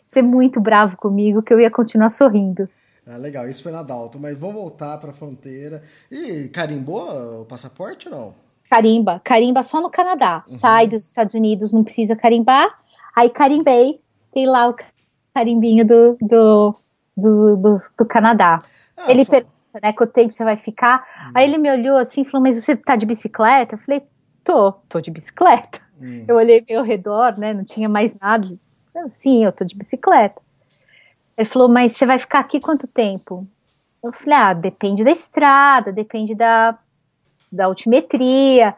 [0.08, 2.70] ser muito bravo comigo que eu ia continuar sorrindo.
[3.08, 5.84] Ah, legal, isso foi na Dalton, mas vamos voltar para a fronteira.
[6.10, 8.34] E carimbou o passaporte ou não?
[8.68, 10.44] Carimba, carimba só no Canadá.
[10.50, 10.58] Uhum.
[10.58, 12.80] Sai dos Estados Unidos, não precisa carimbar.
[13.16, 14.02] Aí carimbei,
[14.34, 14.76] tem lá o
[15.34, 16.76] carimbinho do, do
[17.16, 18.62] do, do, do Canadá.
[18.98, 21.06] Ah, ele pergunta, né, quanto tempo você vai ficar.
[21.28, 21.32] Hum.
[21.34, 23.76] Aí ele me olhou assim e falou, mas você tá de bicicleta?
[23.76, 24.04] Eu falei,
[24.44, 25.80] tô, tô de bicicleta.
[26.02, 26.26] Hum.
[26.28, 28.48] Eu olhei ao redor, né, não tinha mais nada.
[28.94, 30.42] Eu, Sim, eu tô de bicicleta.
[31.38, 33.48] Ele falou, mas você vai ficar aqui quanto tempo?
[34.04, 36.78] Eu falei, ah, depende da estrada, depende da,
[37.52, 38.76] da altimetria.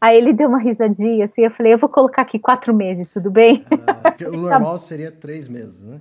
[0.00, 3.30] Aí ele deu uma risadinha assim, eu falei, eu vou colocar aqui quatro meses, tudo
[3.30, 3.64] bem?
[3.88, 6.00] Ah, o normal seria três meses, né?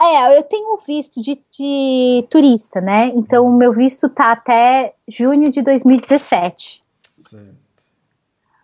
[0.00, 3.08] É, eu tenho visto de, de turista, né?
[3.08, 6.82] Então o meu visto tá até junho de 2017.
[7.18, 7.56] Certo.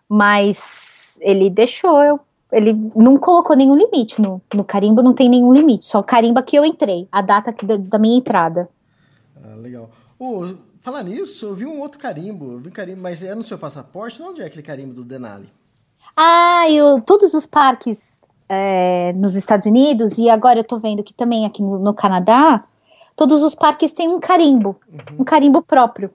[0.07, 2.19] Mas ele deixou eu.
[2.51, 5.87] Ele não colocou nenhum limite no, no carimbo, não tem nenhum limite.
[5.87, 8.69] Só carimba que eu entrei, a data da, da minha entrada.
[9.43, 9.89] Ah, legal.
[10.19, 10.45] Oh,
[10.79, 12.59] falar nisso, eu vi um outro carimbo.
[12.59, 14.21] Vi carimbo, mas é no seu passaporte?
[14.21, 15.51] Onde é aquele carimbo do Denali?
[16.15, 18.22] Ah, eu, todos os parques
[18.53, 22.63] é, nos Estados Unidos, e agora eu tô vendo que também aqui no, no Canadá,
[23.15, 25.21] todos os parques têm um carimbo, uhum.
[25.21, 26.11] um carimbo próprio.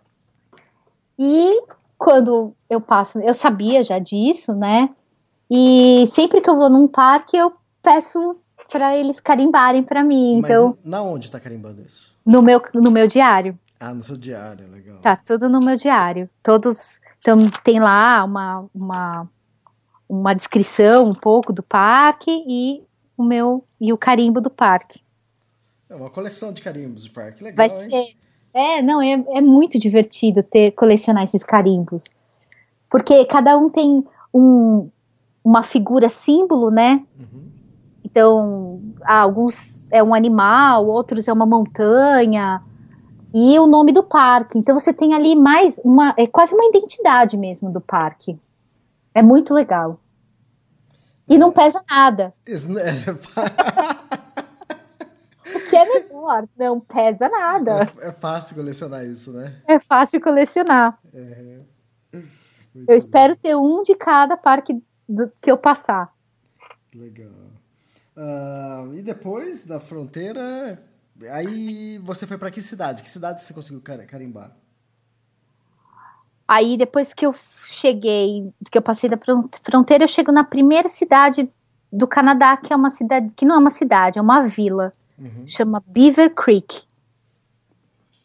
[1.18, 1.62] E
[1.98, 4.90] quando eu passo, eu sabia já disso, né?
[5.50, 8.36] E sempre que eu vou num parque, eu peço
[8.70, 10.40] para eles carimbarem para mim.
[10.42, 12.14] Mas então, na onde tá carimbando isso?
[12.24, 13.58] No meu, no meu diário.
[13.80, 14.98] Ah, no seu diário, legal.
[15.00, 16.28] Tá tudo no meu diário.
[16.42, 19.28] Todos, então tem lá uma, uma
[20.08, 22.82] uma descrição um pouco do parque e
[23.16, 25.00] o meu e o carimbo do parque.
[25.88, 27.68] É uma coleção de carimbos do parque, legal.
[27.68, 27.90] Vai hein?
[27.90, 28.16] ser.
[28.54, 32.04] É, não, é, é muito divertido ter colecionar esses carimbos.
[32.90, 34.88] Porque cada um tem um,
[35.44, 37.04] uma figura símbolo, né?
[37.18, 37.48] Uhum.
[38.04, 42.62] Então, alguns é um animal, outros é uma montanha
[43.34, 44.58] e o nome do parque.
[44.58, 48.38] Então você tem ali mais uma, é quase uma identidade mesmo do parque.
[49.18, 50.00] É muito legal.
[51.28, 52.32] E não pesa nada.
[55.52, 57.90] o que é melhor, não pesa nada.
[58.00, 59.60] É, é, fácil colecionar isso, né?
[59.66, 60.96] É fácil colecionar.
[61.12, 61.58] É.
[62.12, 62.22] Eu
[62.86, 62.92] bom.
[62.92, 66.14] espero ter um de cada parque do, que eu passar.
[66.94, 67.32] Legal.
[68.16, 70.80] Uh, e depois da fronteira,
[71.32, 73.02] aí você foi para que cidade?
[73.02, 74.56] Que cidade você conseguiu carimbar?
[76.48, 77.34] Aí depois que eu
[77.66, 79.18] cheguei, que eu passei da
[79.62, 81.50] fronteira, eu chego na primeira cidade
[81.92, 85.44] do Canadá, que é uma cidade, que não é uma cidade, é uma vila, uhum.
[85.46, 86.82] chama Beaver Creek,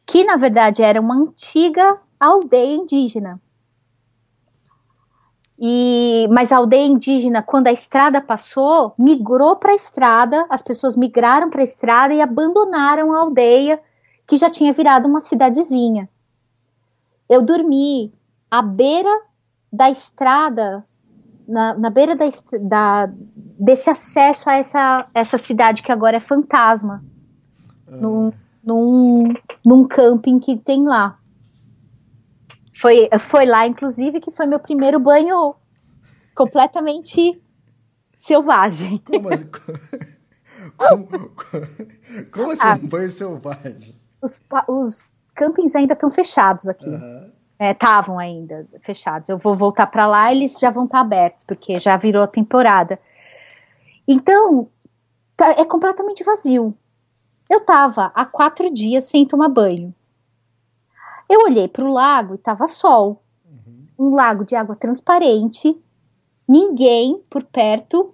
[0.06, 3.42] que na verdade era uma antiga aldeia indígena.
[5.60, 10.96] E, mas a aldeia indígena, quando a estrada passou, migrou para a estrada, as pessoas
[10.96, 13.80] migraram para a estrada e abandonaram a aldeia,
[14.26, 16.10] que já tinha virado uma cidadezinha
[17.30, 18.14] eu dormi
[18.50, 19.22] à beira
[19.72, 20.86] da estrada,
[21.48, 22.26] na, na beira da,
[22.62, 23.10] da,
[23.60, 27.04] desse acesso a essa, essa cidade que agora é fantasma,
[27.88, 28.00] uhum.
[28.00, 28.34] num,
[28.64, 29.34] num,
[29.66, 31.18] num camping que tem lá.
[32.80, 35.56] Foi, foi lá, inclusive, que foi meu primeiro banho
[36.36, 37.42] completamente
[38.14, 39.02] selvagem.
[39.06, 39.50] Como assim?
[40.78, 41.28] Como, como,
[42.32, 44.00] como assim, ah, um banho selvagem?
[44.22, 46.90] Os, os campings ainda estão fechados aqui.
[47.60, 48.22] Estavam uhum.
[48.22, 49.30] é, ainda fechados.
[49.30, 52.28] Eu vou voltar para lá, eles já vão estar tá abertos, porque já virou a
[52.28, 53.00] temporada.
[54.08, 54.68] Então,
[55.36, 56.76] tá, é completamente vazio.
[57.50, 59.94] Eu tava há quatro dias sem tomar banho.
[61.30, 63.24] Eu olhei para o lago e tava sol.
[63.46, 63.88] Uhum.
[63.98, 65.82] Um lago de água transparente,
[66.48, 68.14] ninguém por perto,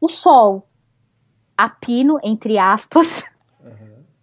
[0.00, 0.68] o sol
[1.58, 3.24] a pino, entre aspas,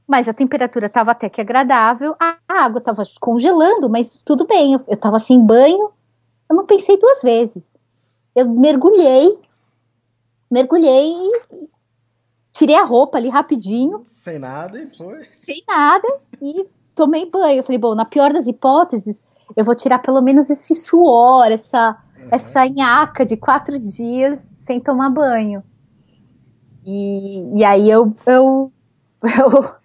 [0.08, 4.82] mas a temperatura estava até que agradável, a água estava congelando, mas tudo bem, eu
[4.88, 5.92] estava sem banho,
[6.50, 7.74] eu não pensei duas vezes.
[8.36, 9.38] Eu mergulhei,
[10.52, 11.70] mergulhei e
[12.52, 14.04] tirei a roupa ali rapidinho.
[14.08, 15.24] Sem nada e foi.
[15.32, 16.08] Sem nada
[16.42, 17.60] e tomei banho.
[17.60, 19.20] Eu falei, bom, na pior das hipóteses,
[19.56, 22.28] eu vou tirar pelo menos esse suor, essa, uhum.
[22.32, 25.64] essa nhaca de quatro dias sem tomar banho.
[26.86, 28.72] E, e aí eu, eu,
[29.24, 29.76] eu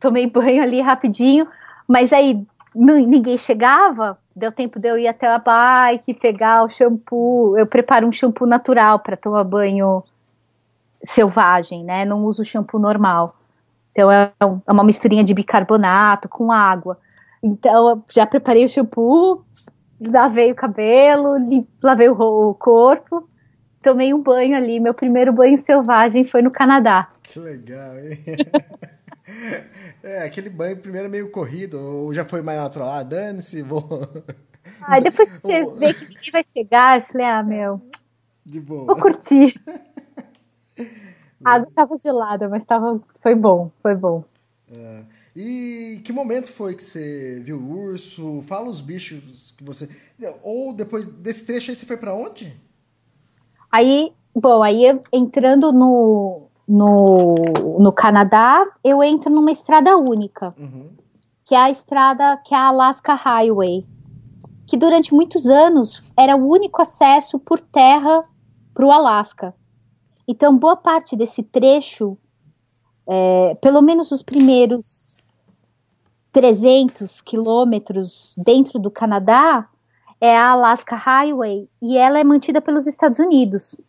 [0.00, 1.46] tomei banho ali rapidinho,
[1.86, 7.58] mas aí ninguém chegava, deu tempo de eu ir até a bike, pegar o shampoo.
[7.58, 10.02] Eu preparo um shampoo natural para tomar banho
[11.02, 12.04] selvagem, né?
[12.04, 13.36] Não uso shampoo normal.
[13.92, 16.98] Então é, é uma misturinha de bicarbonato com água.
[17.42, 19.44] Então eu já preparei o shampoo,
[20.00, 21.36] lavei o cabelo,
[21.82, 23.28] lavei o corpo,
[23.82, 24.78] tomei um banho ali.
[24.78, 27.08] Meu primeiro banho selvagem foi no Canadá.
[27.22, 28.18] Que legal, hein?
[30.02, 32.88] É, aquele banho primeiro meio corrido, ou já foi mais natural.
[32.88, 33.86] Ah, dane-se, vou.
[34.82, 37.80] Aí depois que você vê que ninguém vai chegar, eu falei, ah, meu.
[38.44, 38.86] De boa.
[38.86, 39.60] Vou curtir.
[41.44, 44.24] A água estava gelada, mas tava, foi bom, foi bom.
[44.70, 45.02] É.
[45.36, 48.42] E que momento foi que você viu o urso?
[48.42, 49.88] Fala os bichos que você.
[50.42, 52.56] Ou depois desse trecho aí você foi para onde?
[53.70, 57.34] Aí, bom, aí entrando no, no,
[57.80, 60.90] no Canadá, eu entro numa estrada única, Uhum.
[61.44, 63.86] que é a estrada, que é a Alaska Highway,
[64.66, 68.22] que durante muitos anos era o único acesso por terra
[68.74, 69.54] para o Alasca.
[70.26, 72.18] Então, boa parte desse trecho,
[73.06, 75.16] é, pelo menos os primeiros
[76.32, 79.66] 300 quilômetros dentro do Canadá,
[80.20, 83.80] é a Alaska Highway e ela é mantida pelos Estados Unidos.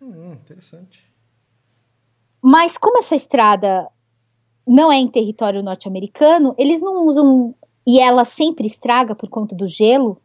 [0.00, 1.10] Hum, interessante.
[2.42, 3.88] Mas como essa estrada
[4.66, 7.54] não é em território norte-americano, eles não usam
[7.86, 10.18] e ela sempre estraga por conta do gelo.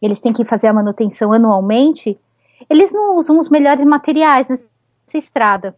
[0.00, 2.18] Eles têm que fazer a manutenção anualmente.
[2.68, 4.68] Eles não usam os melhores materiais nessa
[5.14, 5.76] estrada.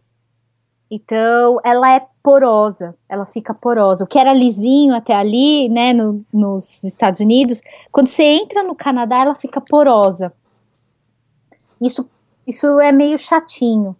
[0.89, 4.03] Então, ela é porosa, ela fica porosa.
[4.03, 7.61] O que era lisinho até ali, né, no, nos Estados Unidos,
[7.91, 10.31] quando você entra no Canadá, ela fica porosa.
[11.81, 12.07] Isso,
[12.47, 13.95] isso é meio chatinho.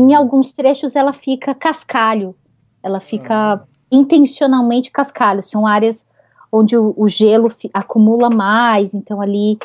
[0.00, 2.34] Em alguns trechos, ela fica cascalho.
[2.82, 5.42] Ela fica intencionalmente cascalho.
[5.42, 6.06] São áreas
[6.50, 9.58] onde o, o gelo acumula mais, então ali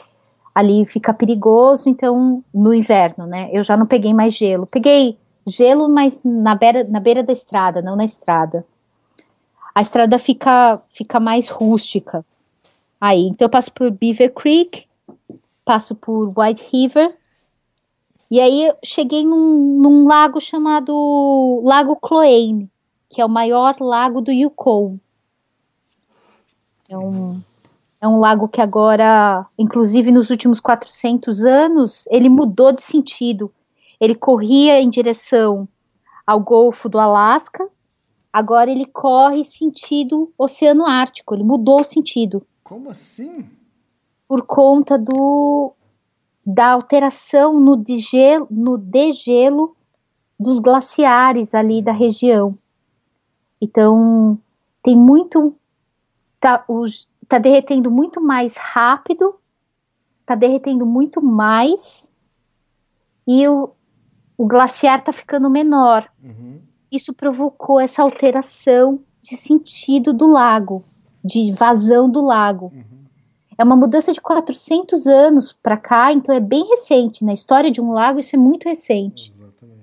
[0.53, 1.87] ali fica perigoso.
[1.87, 3.49] Então, no inverno, né?
[3.53, 4.65] Eu já não peguei mais gelo.
[4.65, 5.17] Peguei
[5.47, 8.65] gelo, mas na beira, na beira da estrada, não na estrada.
[9.73, 12.25] A estrada fica, fica mais rústica.
[12.99, 14.85] Aí, então eu passo por Beaver Creek,
[15.63, 17.15] passo por White River,
[18.35, 22.69] e aí eu cheguei num, num lago chamado Lago Cloane,
[23.09, 24.99] que é o maior lago do Yukon.
[26.89, 27.41] É um,
[28.01, 33.53] é um lago que agora, inclusive nos últimos 400 anos, ele mudou de sentido.
[34.01, 35.65] Ele corria em direção
[36.27, 37.65] ao Golfo do Alasca,
[38.33, 43.49] agora ele corre sentido Oceano Ártico, ele mudou o sentido Como assim?
[44.27, 45.71] por conta do
[46.45, 49.75] da alteração no degelo, no degelo
[50.39, 52.57] dos glaciares ali da região.
[53.59, 54.37] Então,
[54.83, 55.55] tem muito
[56.39, 59.35] tá, os, tá derretendo muito mais rápido,
[60.25, 62.11] tá derretendo muito mais
[63.27, 63.71] e o,
[64.37, 66.07] o glaciar tá ficando menor.
[66.23, 66.61] Uhum.
[66.91, 70.83] Isso provocou essa alteração de sentido do lago,
[71.23, 72.71] de vazão do lago.
[73.57, 77.23] É uma mudança de 400 anos para cá, então é bem recente.
[77.23, 79.31] Na história de um lago, isso é muito recente.
[79.33, 79.79] Exatamente.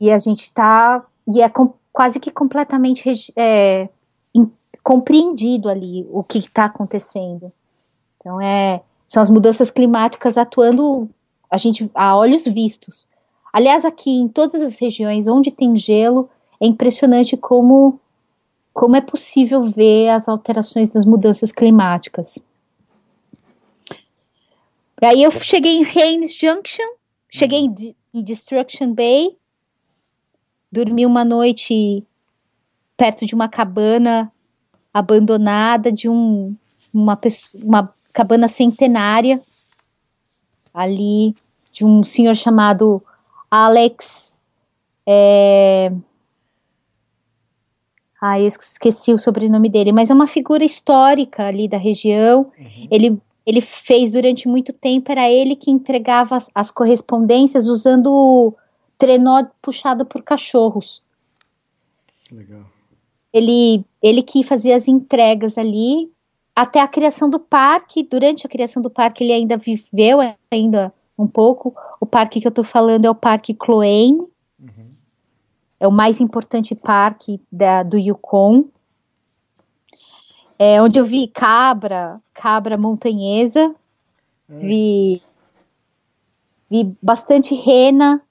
[0.00, 1.04] E a gente está.
[1.26, 3.88] E é com- quase que completamente é,
[4.34, 4.50] em-
[4.82, 7.52] compreendido ali o que está acontecendo.
[8.20, 11.08] Então, é, são as mudanças climáticas atuando
[11.50, 13.06] a gente a olhos vistos.
[13.52, 16.28] Aliás, aqui em todas as regiões onde tem gelo,
[16.60, 18.00] é impressionante como,
[18.72, 22.38] como é possível ver as alterações das mudanças climáticas.
[25.02, 26.86] E aí eu cheguei em Haines Junction,
[27.30, 29.36] cheguei em, Di- em Destruction Bay,
[30.70, 32.04] dormi uma noite
[32.96, 34.32] perto de uma cabana
[34.92, 36.56] abandonada de um,
[36.92, 37.18] uma,
[37.54, 39.40] uma cabana centenária
[40.72, 41.34] ali
[41.72, 43.02] de um senhor chamado
[43.50, 44.32] Alex
[45.06, 45.92] é...
[48.20, 52.50] Ah, eu esqueci o sobrenome dele, mas é uma figura histórica ali da região.
[52.90, 58.54] Ele, ele fez durante muito tempo, era ele que entregava as, as correspondências usando
[58.96, 61.02] trenó puxado por cachorros.
[62.32, 62.64] Legal.
[63.32, 66.10] Ele, ele que fazia as entregas ali
[66.54, 68.02] até a criação do parque.
[68.02, 70.18] Durante a criação do parque, ele ainda viveu
[70.50, 71.74] ainda um pouco.
[72.00, 74.26] O parque que eu tô falando é o Parque Cloane.
[75.78, 78.66] É o mais importante parque da, do Yukon.
[80.58, 83.74] É onde eu vi cabra, cabra montanhesa.
[84.48, 85.22] Vi,
[86.70, 88.22] vi bastante rena.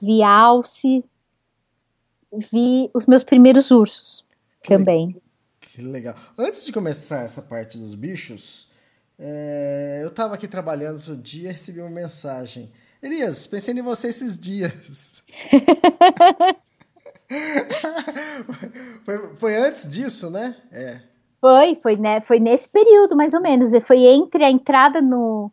[0.00, 1.04] Vi alce.
[2.32, 4.24] Vi os meus primeiros ursos
[4.62, 5.20] Que também.
[5.60, 6.14] Que legal.
[6.38, 8.68] Antes de começar essa parte dos bichos,
[9.18, 12.70] é, eu tava aqui trabalhando outro dia e recebi uma mensagem.
[13.02, 15.22] Elias, pensei em você esses dias.
[19.04, 20.56] foi, foi antes disso, né?
[20.72, 21.00] É.
[21.40, 23.70] Foi, foi, né, foi nesse período, mais ou menos.
[23.86, 25.50] Foi entre a entrada no,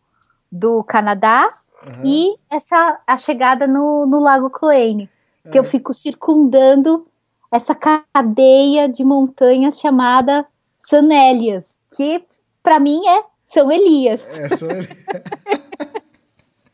[0.51, 2.03] do Canadá Aham.
[2.03, 5.09] e essa a chegada no, no Lago Cloane.
[5.49, 7.07] Que eu fico circundando
[7.49, 10.45] essa cadeia de montanhas chamada
[10.77, 12.25] Sanélias, que
[12.61, 14.37] para mim é São Elias.
[14.37, 14.89] É, só ele.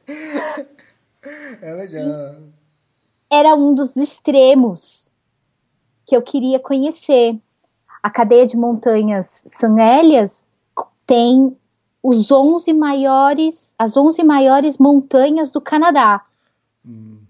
[1.61, 2.35] é legal.
[3.33, 5.11] Era um dos extremos
[6.05, 7.35] que eu queria conhecer.
[8.03, 10.47] A cadeia de montanhas Sanélias
[11.07, 11.57] tem
[12.03, 16.23] os 11 maiores, as 11 maiores montanhas do Canadá.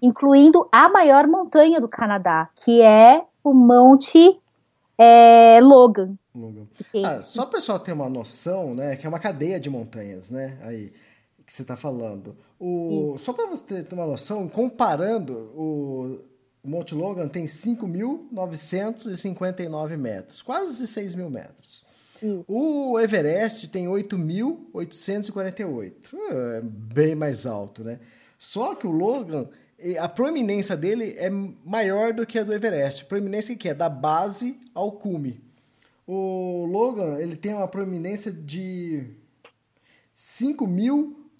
[0.02, 4.38] incluindo a maior montanha do Canadá, que é o Monte
[4.98, 6.16] é, Logan.
[6.36, 6.68] Logan.
[7.06, 8.98] Ah, só o pessoal ter uma noção, né?
[8.98, 10.58] Que é uma cadeia de montanhas, né?
[10.64, 10.92] Aí
[11.46, 12.36] que você está falando.
[12.66, 13.26] O, Isso.
[13.26, 16.22] só para você ter, uma noção, comparando, o
[16.64, 21.84] Monte Logan tem 5.959 metros, quase 6 mil metros.
[22.22, 22.46] Isso.
[22.48, 25.92] O Everest tem 8.848,
[26.32, 28.00] é bem mais alto, né?
[28.40, 29.50] Só que o Logan,
[30.00, 33.04] a proeminência dele é maior do que a do Everest.
[33.06, 35.42] Proeminência que é da base ao cume.
[36.08, 39.04] O Logan, ele tem uma proeminência de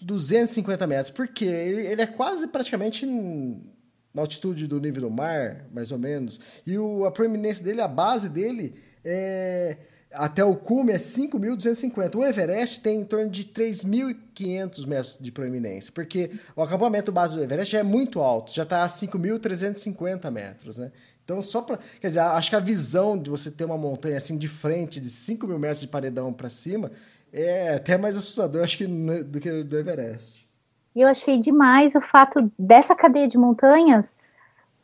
[0.06, 5.90] 5.250 metros, porque ele, ele é quase praticamente na altitude do nível do mar, mais
[5.90, 6.38] ou menos.
[6.66, 8.74] E o, a proeminência dele, a base dele,
[9.04, 9.76] é,
[10.12, 12.14] até o cume é 5.250.
[12.14, 17.42] O Everest tem em torno de 3.500 metros de proeminência, porque o acampamento base do
[17.42, 20.92] Everest já é muito alto, já está a 5.350 metros, né?
[21.24, 21.78] Então, só para.
[22.00, 25.08] Quer dizer, acho que a visão de você ter uma montanha assim de frente, de
[25.08, 26.92] 5 mil metros de paredão para cima,
[27.34, 30.48] é até mais assustador, acho que, do que do Everest.
[30.94, 34.14] E eu achei demais o fato dessa cadeia de montanhas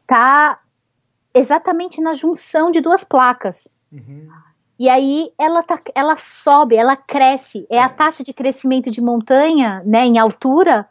[0.07, 0.61] tá
[1.32, 3.68] exatamente na junção de duas placas.
[4.76, 7.64] E aí ela, tá, ela sobe, ela cresce.
[7.70, 10.88] É a taxa de crescimento de montanha, né, em altura,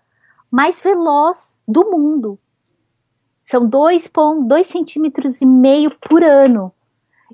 [0.49, 2.39] mais veloz do mundo.
[3.43, 6.72] São 2,2 centímetros e meio por ano.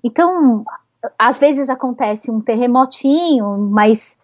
[0.03, 0.65] Então,
[1.17, 4.17] às vezes acontece um terremotinho, mas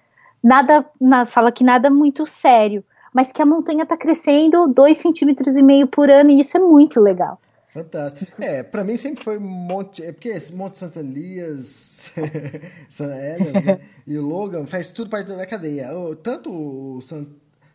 [0.44, 2.84] nada, na- fala que nada muito sério.
[3.14, 6.60] Mas que a montanha está crescendo 2 centímetros e meio por ano, e isso é
[6.62, 7.40] muito legal.
[7.74, 8.42] Fantástico.
[8.42, 10.04] É, pra mim sempre foi Monte.
[10.04, 12.12] É porque Monte Santo Elias,
[12.90, 13.80] San Elias, né?
[14.08, 15.90] E o Logan faz tudo parte da cadeia.
[16.24, 17.28] Tanto o San-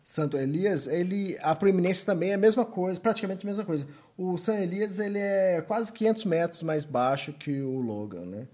[0.03, 3.87] Santo Elias, ele, a proeminência também é a mesma coisa, praticamente a mesma coisa.
[4.17, 8.47] O San Elias, ele é quase 500 metros mais baixo que o Logan, né?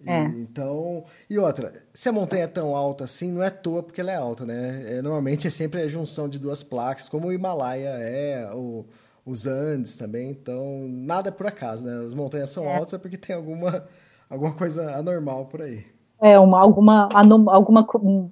[0.00, 0.24] E, É.
[0.26, 4.00] Então, e outra, se a montanha é tão alta assim, não é à toa porque
[4.00, 4.98] ela é alta, né?
[4.98, 8.84] É, normalmente é sempre a junção de duas placas, como o Himalaia é, o,
[9.26, 12.04] os Andes também, então nada é por acaso, né?
[12.04, 13.86] As montanhas são altas é porque tem alguma,
[14.30, 15.84] alguma coisa anormal por aí.
[16.20, 18.30] É uma, alguma, alguma, um,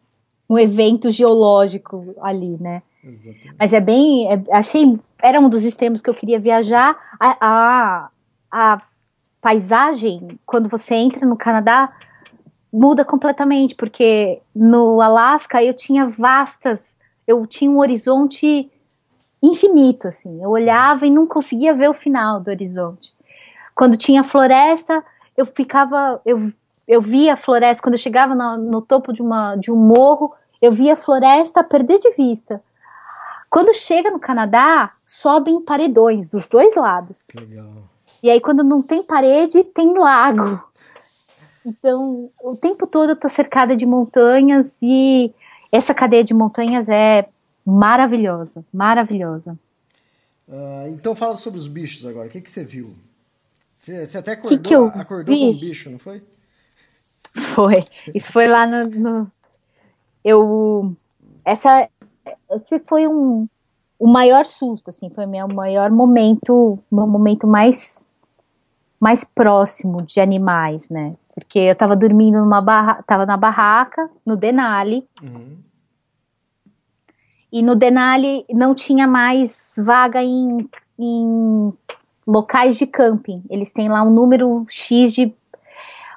[0.49, 2.83] um evento geológico ali, né?
[3.05, 3.55] Exatamente.
[3.59, 4.33] Mas é bem.
[4.33, 4.99] é- achei.
[5.23, 6.97] Era um dos extremos que eu queria viajar.
[7.21, 8.11] A, a,
[8.51, 8.83] a
[9.47, 11.93] paisagem, quando você entra no Canadá,
[12.73, 16.97] muda completamente, porque no Alasca eu tinha vastas.
[17.25, 18.69] Eu tinha um horizonte
[19.41, 20.43] infinito, assim.
[20.43, 23.15] Eu olhava e não conseguia ver o final do horizonte.
[23.73, 25.05] Quando tinha floresta,
[25.37, 26.21] eu ficava.
[26.27, 26.53] Eu,
[26.89, 27.81] eu via a floresta.
[27.81, 31.63] Quando eu chegava no, no topo de, uma, de um morro, eu via a floresta
[31.63, 32.61] perder de vista.
[33.49, 37.29] Quando chega no Canadá, sobem paredões dos dois lados.
[37.33, 37.95] Legal.
[38.27, 40.61] E aí, quando não tem parede, tem lago.
[41.65, 45.33] Então, o tempo todo eu tô cercada de montanhas e
[45.71, 47.29] essa cadeia de montanhas é
[47.65, 49.57] maravilhosa, maravilhosa.
[50.51, 52.27] Ah, então fala sobre os bichos agora.
[52.27, 52.97] O que, que você viu?
[53.73, 55.41] Você, você até acordou, que eu acordou vi?
[55.43, 56.21] com um bicho, não foi?
[57.55, 57.85] Foi.
[58.13, 58.91] Isso foi lá no.
[58.91, 59.33] no-
[60.25, 60.97] eu.
[61.45, 61.89] Essa.
[62.51, 63.49] Esse foi um.
[64.01, 68.07] O maior susto, assim, foi meu maior momento, meu momento mais
[69.07, 71.15] mais próximo de animais, né?
[71.33, 75.59] Porque eu tava dormindo numa barra, tava na barraca, no Denali, Uhum.
[77.53, 81.73] e no Denali não tinha mais vaga em, em
[82.27, 83.45] locais de camping.
[83.49, 85.33] Eles têm lá um número X de.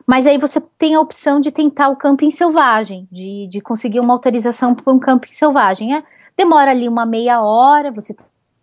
[0.07, 4.13] Mas aí você tem a opção de tentar o camping selvagem, de, de conseguir uma
[4.15, 5.95] autorização para um camping selvagem.
[5.95, 6.03] É,
[6.35, 8.15] demora ali uma meia hora, você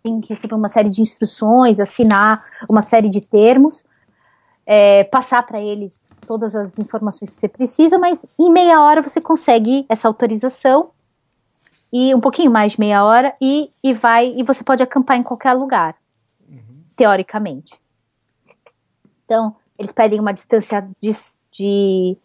[0.03, 3.85] tem que receber uma série de instruções, assinar uma série de termos,
[4.69, 9.21] é, passar para eles todas as informações que você precisa, mas em meia hora você
[9.21, 10.89] consegue essa autorização
[11.91, 15.23] e um pouquinho mais de meia hora e, e vai e você pode acampar em
[15.23, 15.95] qualquer lugar,
[16.97, 17.79] teoricamente.
[19.23, 21.11] Então, eles pedem uma distância de,
[21.49, 22.17] de-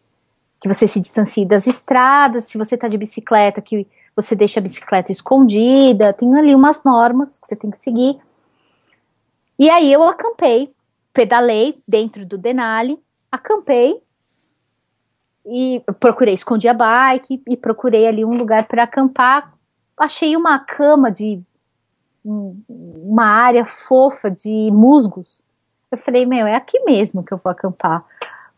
[0.60, 3.86] que você se distancie das estradas, se você está de bicicleta, que
[4.16, 8.20] você deixa a bicicleta escondida, tem ali umas normas que você tem que seguir.
[9.58, 10.72] E aí eu acampei,
[11.12, 12.98] pedalei dentro do Denali,
[13.30, 14.02] acampei
[15.44, 19.54] e procurei, escondi a bike e procurei ali um lugar para acampar.
[19.96, 21.42] Achei uma cama de
[22.24, 25.42] um- uma área fofa de musgos.
[25.90, 28.04] Eu falei, meu, é aqui mesmo que eu vou acampar.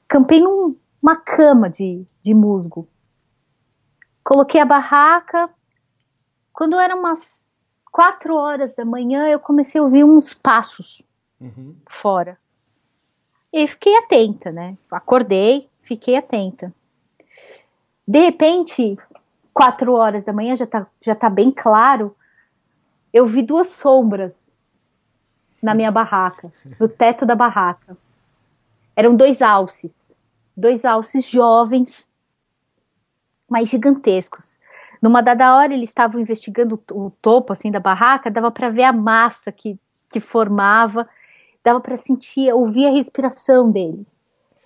[0.08, 2.86] Acampei numa cama de, de musgo.
[4.22, 5.50] Coloquei a barraca.
[6.52, 7.44] Quando eram umas
[7.90, 11.02] quatro horas da manhã eu comecei a ouvir uns passos
[11.40, 11.76] uhum.
[11.88, 12.38] fora.
[13.56, 14.76] E fiquei atenta, né?
[14.90, 16.74] Acordei, fiquei atenta.
[18.06, 18.98] De repente,
[19.52, 22.16] quatro horas da manhã, já tá, já tá bem claro,
[23.12, 24.52] eu vi duas sombras
[25.62, 27.96] na minha barraca, no teto da barraca.
[28.96, 30.16] Eram dois alces,
[30.56, 32.08] dois alces jovens,
[33.48, 34.58] mas gigantescos.
[35.00, 38.92] Numa dada hora, eles estavam investigando o, topo assim da barraca, dava para ver a
[38.92, 39.78] massa que,
[40.10, 41.08] que formava,
[41.64, 44.06] dava para sentir, ouvir a respiração deles.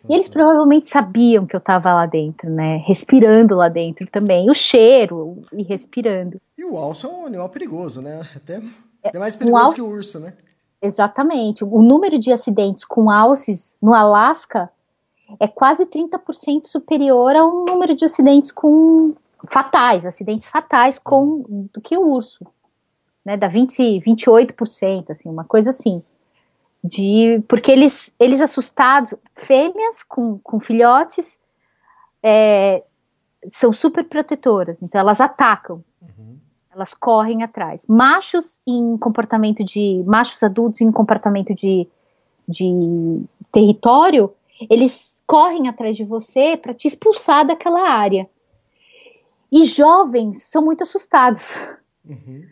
[0.09, 2.83] E eles provavelmente sabiam que eu estava lá dentro, né?
[2.87, 4.51] Respirando lá dentro também.
[4.51, 6.41] O cheiro e respirando.
[6.57, 8.21] E o alce é um animal perigoso, né?
[8.35, 8.61] Até,
[9.03, 9.77] é, até mais perigoso um alce...
[9.77, 10.35] que o urso, né?
[10.81, 11.65] Exatamente.
[11.65, 14.71] O número de acidentes com alces no Alasca
[15.41, 19.15] é quase 30% superior ao número de acidentes com
[19.47, 22.47] fatais, acidentes fatais com do que o urso,
[23.25, 23.37] né?
[23.37, 26.03] Dá 20, 28%, assim, uma coisa assim.
[26.83, 31.39] De, porque eles, eles assustados, fêmeas com, com filhotes,
[32.23, 32.83] é,
[33.49, 36.39] são super protetoras, então elas atacam, uhum.
[36.73, 37.87] elas correm atrás.
[37.87, 41.89] Machos em comportamento de, machos adultos em comportamento de,
[42.47, 43.23] de
[43.53, 44.33] território,
[44.71, 48.29] eles correm atrás de você para te expulsar daquela área.
[49.51, 51.61] E jovens são muito assustados.
[52.05, 52.45] Uhum.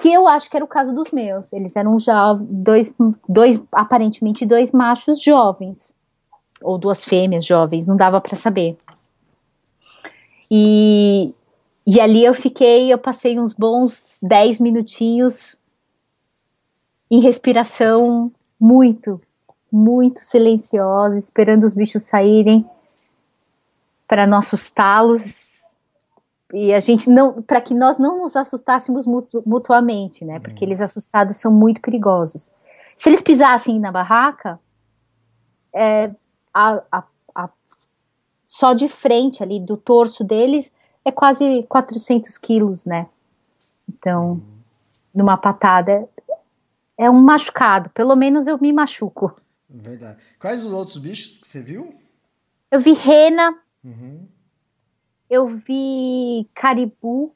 [0.00, 1.52] Que eu acho que era o caso dos meus.
[1.52, 1.96] Eles eram
[2.40, 2.92] dois,
[3.28, 5.94] dois aparentemente dois machos jovens
[6.62, 8.76] ou duas fêmeas jovens, não dava para saber.
[10.50, 11.32] E,
[11.86, 15.56] e ali eu fiquei, eu passei uns bons 10 minutinhos
[17.10, 19.20] em respiração muito,
[19.72, 22.68] muito silenciosa, esperando os bichos saírem
[24.06, 25.49] para não assustá-los
[26.52, 30.40] e a gente não, para que nós não nos assustássemos mutu, mutuamente, né?
[30.40, 30.70] Porque uhum.
[30.70, 32.52] eles assustados são muito perigosos.
[32.96, 34.58] Se eles pisassem na barraca,
[35.72, 36.10] é,
[36.52, 37.48] a, a, a,
[38.44, 40.72] só de frente ali do torso deles
[41.04, 43.06] é quase 400 quilos, né?
[43.88, 44.42] Então, uhum.
[45.14, 46.08] numa patada
[46.98, 47.90] é um machucado.
[47.90, 49.40] Pelo menos eu me machuco.
[49.68, 50.20] Verdade.
[50.38, 51.94] Quais os outros bichos que você viu?
[52.70, 53.56] Eu vi rena.
[53.84, 54.26] Uhum
[55.30, 57.32] eu vi caribu,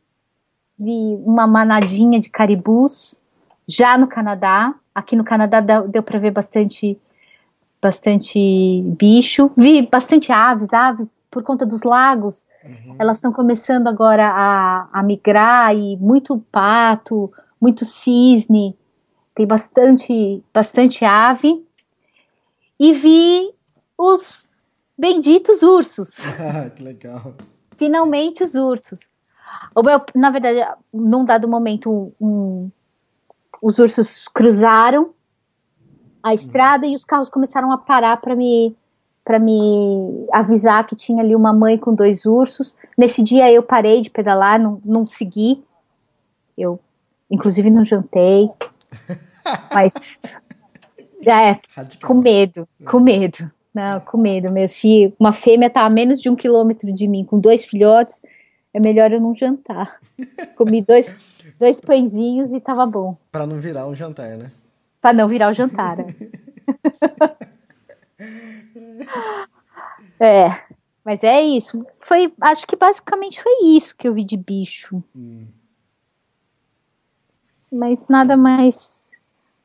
[0.77, 3.23] vi uma manadinha de caribus
[3.67, 4.75] já no Canadá.
[4.93, 6.99] Aqui no Canadá deu, para ver bastante
[7.81, 12.45] bastante bicho, vi bastante aves, aves por conta dos lagos.
[12.65, 12.97] Uhum.
[12.99, 17.31] Elas estão começando agora a, a migrar e muito pato,
[17.61, 18.75] muito cisne,
[19.35, 21.63] tem bastante bastante ave.
[22.81, 23.53] E vi
[23.99, 24.55] os
[24.99, 26.17] benditos ursos.
[26.75, 27.35] que legal
[27.77, 29.09] finalmente os ursos.
[29.75, 32.71] O meu, na verdade, num dado momento, um,
[33.63, 35.13] os ursos cruzaram
[36.23, 38.75] a estrada e os carros começaram a parar para me
[39.25, 42.77] para me avisar que tinha ali uma mãe com dois ursos.
[42.97, 45.65] Nesse dia eu parei de pedalar, não, não segui.
[46.59, 46.79] Eu,
[47.31, 48.51] inclusive, não jantei.
[49.73, 50.21] mas
[51.27, 51.59] é,
[52.07, 53.51] com medo, com medo.
[53.75, 54.69] Não, com medo meu.
[54.69, 58.21] Se uma fêmea tá a menos de um quilômetro de mim com dois filhotes,
[58.73, 60.01] é melhor eu não jantar.
[60.55, 61.13] Comi dois,
[61.59, 63.17] dois pãezinhos e tava bom.
[63.33, 64.53] Para não virar um jantar, né?
[65.01, 65.97] Para não virar o jantar.
[65.97, 66.15] Né?
[70.21, 70.61] é,
[71.05, 71.85] mas é isso.
[71.99, 75.03] Foi, acho que basicamente foi isso que eu vi de bicho.
[75.17, 75.47] Hum.
[77.73, 79.11] Mas nada mais,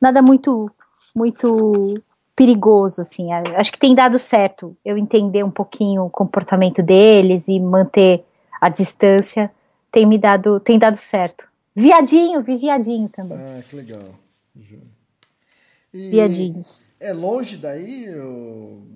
[0.01, 0.71] nada muito,
[1.15, 1.93] muito
[2.39, 3.33] perigoso, assim.
[3.33, 8.23] Acho que tem dado certo eu entender um pouquinho o comportamento deles e manter
[8.61, 9.51] a distância.
[9.91, 11.49] Tem me dado, tem dado certo.
[11.75, 13.37] Viadinho, vi viadinho também.
[13.37, 14.15] Ah, que legal.
[15.93, 16.95] E Viadinhos.
[16.97, 18.05] É longe daí?
[18.05, 18.87] Eu...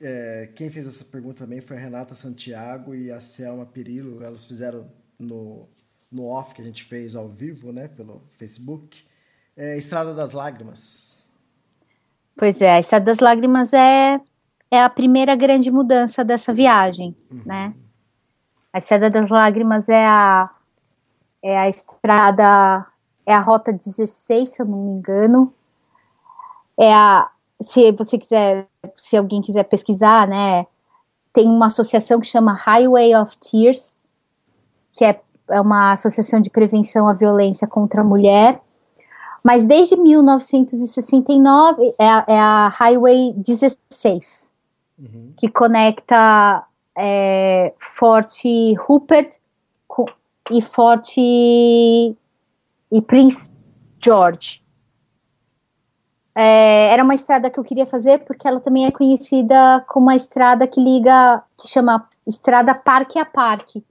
[0.00, 4.24] É, quem fez essa pergunta também foi a Renata Santiago e a Selma Perillo.
[4.24, 4.86] Elas fizeram
[5.18, 5.68] no,
[6.10, 9.04] no off que a gente fez ao vivo, né, pelo Facebook.
[9.54, 11.11] É, Estrada das Lágrimas.
[12.36, 14.20] Pois é, a Estrada das Lágrimas é,
[14.70, 17.42] é a primeira grande mudança dessa viagem, uhum.
[17.44, 17.74] né?
[18.72, 20.50] A Estrada das Lágrimas é a,
[21.42, 22.86] é a estrada,
[23.26, 25.52] é a rota 16, se eu não me engano.
[26.78, 27.30] É a,
[27.60, 28.66] se você quiser,
[28.96, 30.66] se alguém quiser pesquisar, né?
[31.32, 33.98] Tem uma associação que chama Highway of Tears,
[34.92, 35.20] que é,
[35.50, 38.60] é uma associação de prevenção à violência contra a mulher
[39.42, 44.52] mas desde 1969 é a, é a Highway 16,
[44.98, 45.32] uhum.
[45.36, 46.64] que conecta
[46.96, 48.32] é, Fort
[48.78, 49.36] Rupert
[49.88, 50.06] com,
[50.50, 52.14] e Fort e
[53.06, 53.52] Prince
[53.98, 54.62] George.
[56.34, 60.16] É, era uma estrada que eu queria fazer porque ela também é conhecida como uma
[60.16, 63.84] estrada que liga, que chama estrada parque a parque.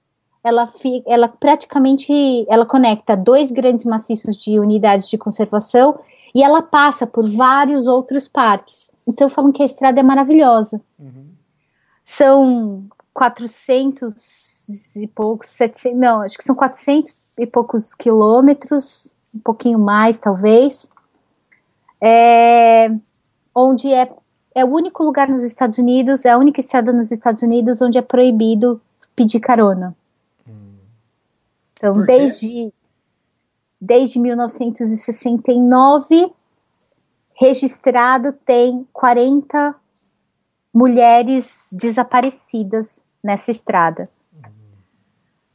[0.43, 0.71] Ela,
[1.05, 2.11] ela praticamente
[2.49, 5.99] ela conecta dois grandes maciços de unidades de conservação
[6.33, 8.89] e ela passa por vários outros parques.
[9.07, 10.81] Então falam que a estrada é maravilhosa.
[10.97, 11.27] Uhum.
[12.03, 12.83] São
[13.13, 20.19] 400 e poucos, 700, não, acho que são 400 e poucos quilômetros, um pouquinho mais
[20.19, 20.89] talvez
[22.01, 22.91] é,
[23.53, 24.11] onde é,
[24.55, 27.97] é o único lugar nos Estados Unidos, é a única estrada nos Estados Unidos onde
[27.97, 28.81] é proibido
[29.15, 29.95] pedir carona.
[31.81, 32.71] Então, desde,
[33.81, 36.31] desde 1969,
[37.33, 39.73] registrado tem 40
[40.71, 44.07] mulheres desaparecidas nessa estrada.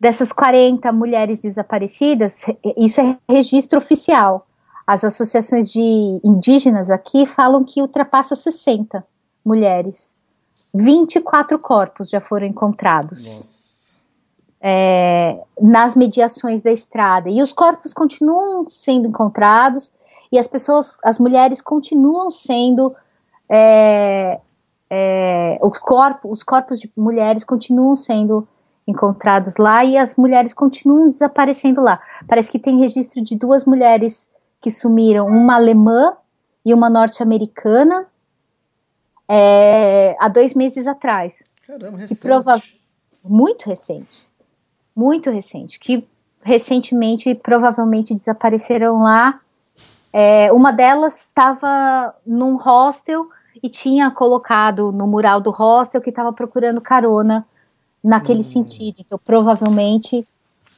[0.01, 2.45] Dessas 40 mulheres desaparecidas,
[2.77, 4.49] isso é registro oficial.
[4.85, 9.07] As associações de indígenas aqui falam que ultrapassa 60
[9.45, 10.13] mulheres.
[10.75, 13.56] 24 corpos já foram encontrados
[14.69, 17.31] é, nas mediações da estrada.
[17.31, 19.95] E os corpos continuam sendo encontrados
[20.33, 22.93] e as pessoas, as mulheres continuam sendo.
[23.49, 24.41] É,
[24.91, 28.47] é, os, corpos, os corpos de mulheres continuam sendo
[28.89, 32.01] encontrados lá e as mulheres continuam desaparecendo lá.
[32.27, 34.29] Parece que tem registro de duas mulheres
[34.61, 36.17] que sumiram, uma alemã
[36.65, 38.07] e uma norte-americana,
[39.29, 41.45] é, há dois meses atrás.
[41.65, 42.21] Caramba, recente.
[42.21, 42.61] Prova
[43.23, 44.26] muito recente.
[44.97, 45.79] Muito recente.
[45.79, 46.09] Que
[46.43, 49.41] recentemente provavelmente desapareceram lá.
[50.13, 53.29] É, uma delas estava num hostel
[53.63, 57.47] e tinha colocado no mural do hostel que estava procurando carona
[58.03, 58.45] naquele hum.
[58.45, 58.97] sentido.
[59.01, 60.27] Então, provavelmente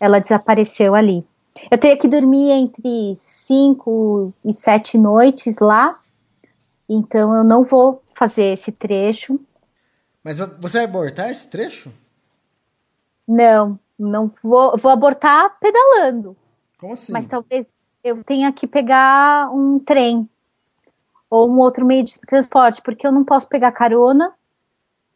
[0.01, 1.25] ela desapareceu ali.
[1.71, 5.99] Eu teria que dormir entre cinco e sete noites lá,
[6.89, 9.41] então eu não vou fazer esse trecho.
[10.23, 11.93] Mas você vai abortar esse trecho?
[13.27, 16.37] Não, não vou, vou abortar pedalando.
[16.79, 17.13] Como assim?
[17.13, 17.67] Mas talvez
[18.05, 20.29] eu tenha que pegar um trem
[21.29, 24.33] ou um outro meio de transporte, porque eu não posso pegar carona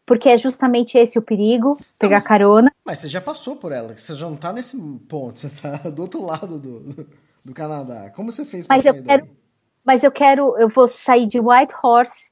[0.05, 2.73] porque é justamente esse o perigo, pegar mas, carona.
[2.85, 4.77] Mas você já passou por ela, você já não tá nesse
[5.09, 7.07] ponto, você tá do outro lado do,
[7.45, 8.11] do, Canadá.
[8.11, 9.37] Como você fez pra mas eu quero, daí?
[9.85, 12.29] Mas eu quero, eu vou sair de White Horse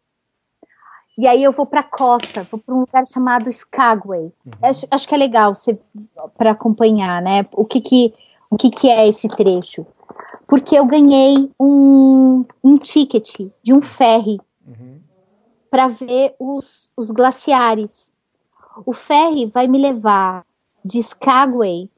[1.20, 4.22] e aí eu vou para costa, vou para um lugar chamado Skagway.
[4.22, 4.52] Uhum.
[4.62, 5.52] Acho, acho, que é legal
[6.36, 7.46] para acompanhar, né?
[7.52, 8.12] O que que
[8.48, 9.86] o que que é esse trecho?
[10.48, 14.40] Porque eu ganhei um, um ticket de um ferry
[15.70, 18.12] para ver os, os glaciares.
[18.84, 20.44] O ferry vai me levar
[20.84, 21.88] de Skagway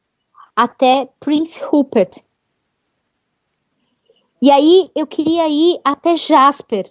[0.55, 2.23] até Prince Rupert.
[4.43, 6.91] E aí eu queria ir até Jasper.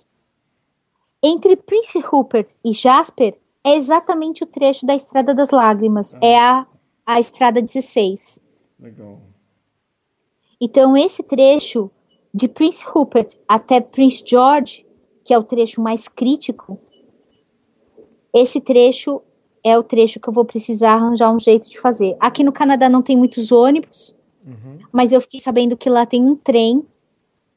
[1.24, 6.14] Entre Prince Rupert e Jasper é exatamente o trecho da Estrada das Lágrimas.
[6.16, 6.20] Ah.
[6.22, 6.68] É a,
[7.06, 8.44] a Estrada 16.
[8.80, 9.20] Legal.
[10.60, 11.90] Então, esse trecho
[12.34, 14.86] de Prince Rupert até Prince George
[15.24, 16.80] que é o trecho mais crítico,
[18.34, 19.22] esse trecho
[19.64, 22.16] é o trecho que eu vou precisar arranjar um jeito de fazer.
[22.20, 24.80] Aqui no Canadá não tem muitos ônibus, uhum.
[24.92, 26.84] mas eu fiquei sabendo que lá tem um trem,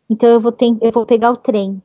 [0.09, 1.83] então eu vou, ter, eu vou pegar o trem.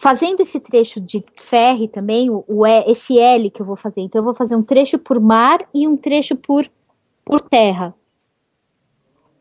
[0.00, 4.20] Fazendo esse trecho de ferry também, o, o esse L que eu vou fazer, então
[4.20, 6.66] eu vou fazer um trecho por mar e um trecho por,
[7.22, 7.94] por terra.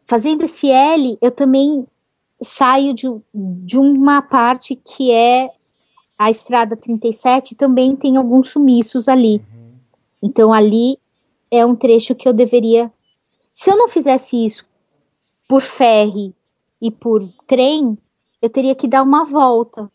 [0.05, 1.87] Fazendo esse L, eu também
[2.41, 5.49] saio de, de uma parte que é
[6.17, 9.37] a estrada 37, também tem alguns sumiços ali.
[9.37, 9.75] Uhum.
[10.21, 10.99] Então ali
[11.49, 12.91] é um trecho que eu deveria.
[13.53, 14.65] Se eu não fizesse isso
[15.47, 16.35] por ferry
[16.81, 17.97] e por trem,
[18.41, 19.89] eu teria que dar uma volta,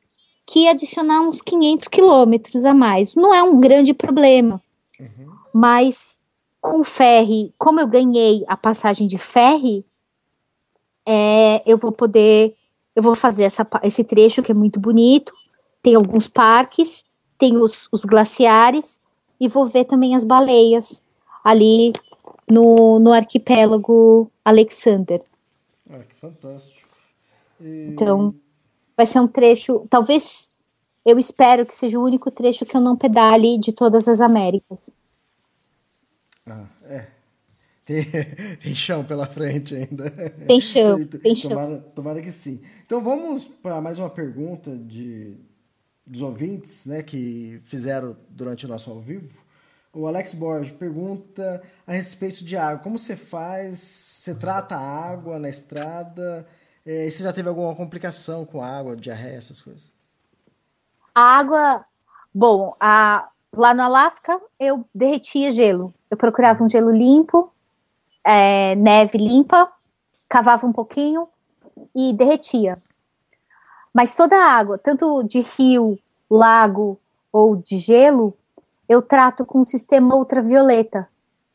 [0.46, 3.14] que adicionar uns 500 quilômetros a mais.
[3.14, 4.60] Não é um grande problema,
[4.98, 5.32] uhum.
[5.52, 6.18] mas
[6.60, 9.84] com ferry, como eu ganhei a passagem de ferry,
[11.06, 12.56] é, eu vou poder,
[12.96, 15.34] eu vou fazer essa, esse trecho que é muito bonito,
[15.82, 17.04] tem alguns parques,
[17.38, 19.00] tem os, os glaciares,
[19.38, 21.02] e vou ver também as baleias
[21.42, 21.92] ali
[22.48, 25.20] no, no arquipélago Alexander.
[25.90, 26.88] Ah, que fantástico.
[27.60, 27.88] E...
[27.90, 28.34] Então,
[28.96, 30.50] vai ser um trecho, talvez,
[31.04, 34.94] eu espero que seja o único trecho que eu não pedale de todas as Américas.
[36.46, 37.06] Ah, é.
[37.84, 38.04] Tem,
[38.62, 40.10] tem chão pela frente ainda.
[40.46, 41.50] Tem chão, tem chão.
[41.50, 42.60] Tomara, tomara que sim.
[42.86, 45.36] Então vamos para mais uma pergunta de,
[46.06, 49.44] dos ouvintes, né, que fizeram durante o nosso ao vivo.
[49.92, 52.82] O Alex Borges pergunta a respeito de água.
[52.82, 53.78] Como você faz?
[53.78, 56.46] Você trata a água na estrada?
[56.86, 59.92] É, você já teve alguma complicação com água, diarreia, essas coisas?
[61.14, 61.84] A água.
[62.34, 65.94] Bom, a, lá no Alasca eu derretia gelo.
[66.10, 67.52] Eu procurava um gelo limpo,
[68.24, 69.70] é, neve limpa,
[70.28, 71.28] cavava um pouquinho
[71.94, 72.78] e derretia.
[73.92, 76.98] Mas toda a água, tanto de rio, lago
[77.32, 78.36] ou de gelo,
[78.88, 81.08] eu trato com um sistema ultravioleta.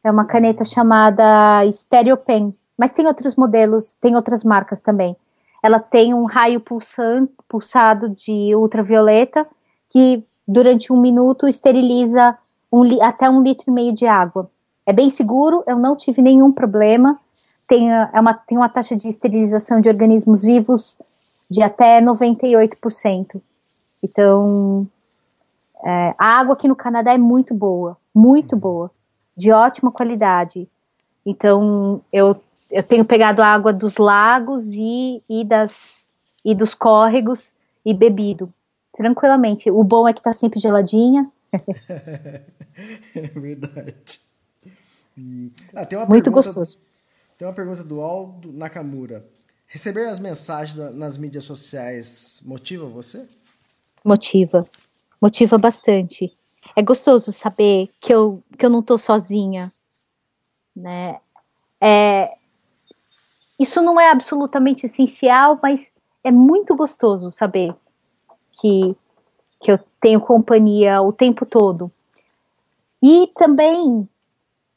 [0.03, 2.55] É uma caneta chamada Stereopen.
[2.79, 5.13] Mas tem outros modelos, tem outras marcas também.
[5.61, 9.45] Ela tem um raio pulsante, pulsado de ultravioleta
[9.89, 12.37] que durante um minuto esteriliza
[12.71, 14.49] um, até um litro e meio de água.
[14.85, 17.19] É bem seguro, eu não tive nenhum problema.
[17.67, 21.01] Tem, é uma, tem uma taxa de esterilização de organismos vivos
[21.49, 23.41] de até 98%.
[24.01, 24.87] Então,
[25.83, 28.59] é, a água aqui no Canadá é muito boa, muito uhum.
[28.59, 28.91] boa,
[29.35, 30.65] de ótima qualidade.
[31.25, 32.39] Então, eu,
[32.69, 36.05] eu tenho pegado água dos lagos e, e, das,
[36.43, 37.55] e dos córregos
[37.85, 38.53] e bebido
[38.93, 39.69] tranquilamente.
[39.71, 41.31] O bom é que tá sempre geladinha.
[43.15, 44.19] é verdade.
[45.17, 45.51] Hum.
[45.73, 46.77] Ah, muito pergunta, gostoso.
[47.37, 49.25] Tem uma pergunta do Aldo Nakamura.
[49.67, 53.27] Receber as mensagens nas mídias sociais motiva você?
[54.03, 54.67] Motiva
[55.21, 56.35] motiva bastante.
[56.75, 59.71] É gostoso saber que eu, que eu não estou sozinha,
[60.75, 61.19] né?
[61.81, 62.37] É,
[63.59, 65.91] isso não é absolutamente essencial, mas
[66.23, 67.75] é muito gostoso saber
[68.53, 68.95] que,
[69.59, 71.91] que eu tenho companhia o tempo todo.
[73.01, 74.07] E também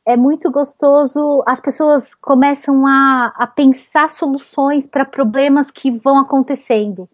[0.04, 7.08] é muito gostoso, as pessoas começam a, a pensar soluções para problemas que vão acontecendo.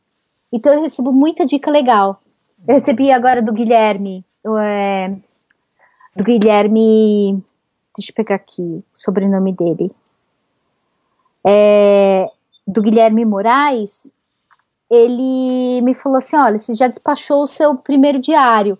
[0.51, 2.23] Então eu recebo muita dica legal.
[2.67, 4.25] Eu recebi agora do Guilherme,
[4.59, 5.15] é,
[6.17, 7.43] do Guilherme,
[7.97, 9.93] deixa eu pegar aqui o sobrenome dele,
[11.47, 12.27] é,
[12.67, 14.13] do Guilherme Moraes,
[14.91, 18.79] ele me falou assim, olha, você já despachou o seu primeiro diário,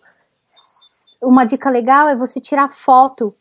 [1.21, 3.35] uma dica legal é você tirar foto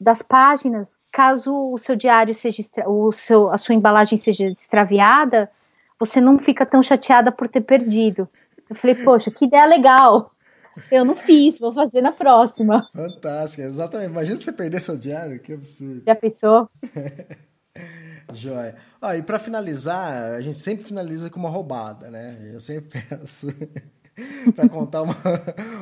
[0.00, 5.50] das páginas, caso o seu diário seja, o seu, a sua embalagem seja extraviada,
[5.98, 8.28] você não fica tão chateada por ter perdido.
[8.70, 10.30] Eu falei, poxa, que ideia legal.
[10.92, 12.88] Eu não fiz, vou fazer na próxima.
[12.94, 14.10] Fantástico, exatamente.
[14.10, 16.04] Imagina você perder seu diário, que absurdo.
[16.04, 16.70] Já pensou?
[18.32, 18.76] Joia.
[19.00, 22.50] Ah, e para finalizar, a gente sempre finaliza com uma roubada, né?
[22.52, 23.48] Eu sempre peço
[24.54, 25.16] para contar uma,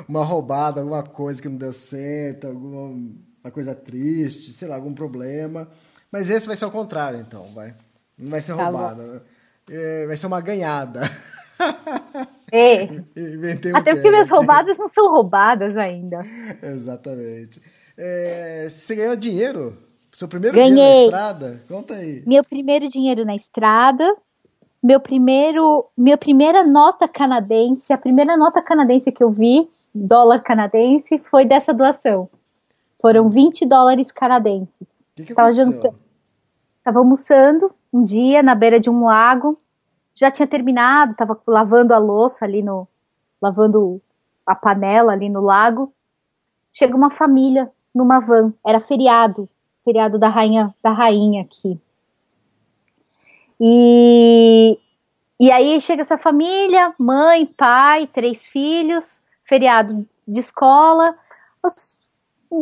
[0.09, 2.95] uma roubada, alguma coisa que não deu certo, alguma
[3.43, 5.69] uma coisa triste, sei lá, algum problema.
[6.11, 7.75] Mas esse vai ser o contrário, então, vai.
[8.21, 9.23] Não vai ser tá roubada.
[9.71, 11.03] É, vai ser uma ganhada.
[12.53, 12.85] É.
[13.17, 16.21] Inventei Até porque minhas roubadas não são roubadas ainda.
[16.63, 17.61] Exatamente.
[17.97, 19.77] É, você ganhou dinheiro?
[20.17, 20.73] Seu primeiro Ganhei.
[20.73, 21.63] dinheiro na estrada?
[21.69, 22.23] Conta aí.
[22.27, 24.17] Meu primeiro dinheiro na estrada.
[24.83, 31.19] Meu primeiro, minha primeira nota canadense, a primeira nota canadense que eu vi, dólar canadense,
[31.19, 32.31] foi dessa doação.
[32.99, 34.89] Foram 20 dólares canadenses.
[35.13, 35.95] O que, que Tava, jantando,
[36.83, 39.59] tava almoçando um dia na beira de um lago
[40.15, 42.89] já tinha terminado, estava lavando a louça ali no.
[43.39, 44.01] lavando
[44.47, 45.93] a panela ali no lago.
[46.73, 49.47] Chega uma família numa van, era feriado,
[49.87, 51.81] feriado da rainha, da rainha aqui.
[53.61, 54.77] E,
[55.39, 61.15] e aí chega essa família, mãe, pai, três filhos, feriado de escola,
[61.63, 62.03] os,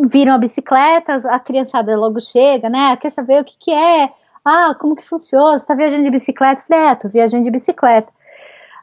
[0.06, 2.94] viram a bicicleta, a criançada logo chega, né?
[2.98, 4.12] Quer saber o que, que é?
[4.44, 5.58] Ah, como que funciona?
[5.58, 6.60] Você tá viajando de bicicleta?
[6.60, 8.12] Eu falei, é, tô viajando de bicicleta.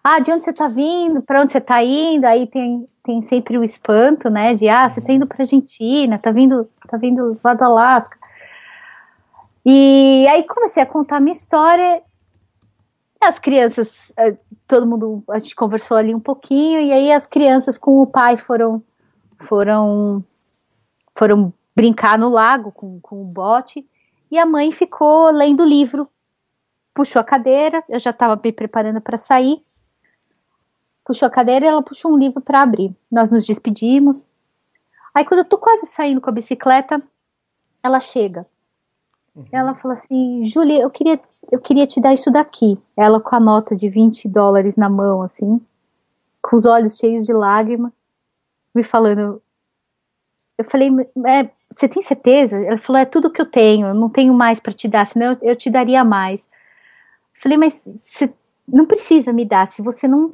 [0.04, 1.22] Ah, de onde você tá vindo?
[1.22, 2.26] Para onde você tá indo?
[2.26, 4.56] Aí tem, tem sempre o espanto, né?
[4.56, 8.18] De, ah, você tá indo pra Argentina, tá vindo, tá vindo lá do Alasca.
[9.66, 12.02] E aí comecei a contar minha história.
[13.20, 14.36] As crianças, eh,
[14.68, 18.36] todo mundo, a gente conversou ali um pouquinho, e aí as crianças com o pai
[18.36, 18.84] foram,
[19.48, 20.24] foram,
[21.16, 23.88] foram brincar no lago com, com o bote
[24.32, 26.08] e a mãe ficou lendo o livro.
[26.94, 29.64] Puxou a cadeira, eu já estava me preparando para sair.
[31.06, 32.96] Puxou a cadeira e ela puxou um livro para abrir.
[33.12, 34.26] Nós nos despedimos.
[35.14, 37.02] Aí, quando eu tô quase saindo com a bicicleta,
[37.84, 38.46] ela chega.
[39.36, 39.46] Uhum.
[39.52, 41.20] Ela fala assim: Julia, eu queria,
[41.52, 42.78] eu queria te dar isso daqui.
[42.98, 45.60] Ela com a nota de 20 dólares na mão, assim,
[46.42, 47.94] com os olhos cheios de lágrima,
[48.74, 49.42] me falando.
[50.58, 50.90] Eu falei:
[51.28, 52.58] é, você tem certeza?
[52.58, 55.32] Ela falou, é tudo que eu tenho, eu não tenho mais para te dar, senão
[55.34, 56.46] eu, eu, te daria mais.
[57.40, 58.32] Falei, mas você
[58.68, 60.34] não precisa me dar, se você não.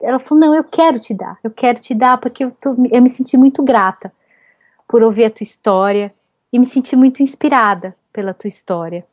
[0.00, 3.02] Ela falou, não, eu quero te dar, eu quero te dar porque eu, tô, eu
[3.02, 4.12] me senti muito grata.
[4.88, 6.14] por ouvir a tua história
[6.52, 9.06] e me senti muito inspirada pela tua história.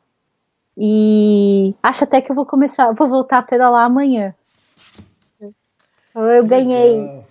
[0.76, 4.34] E acho até que eu vou começar, vou voltar a pedalar amanhã.
[6.12, 7.22] Eu ganhei,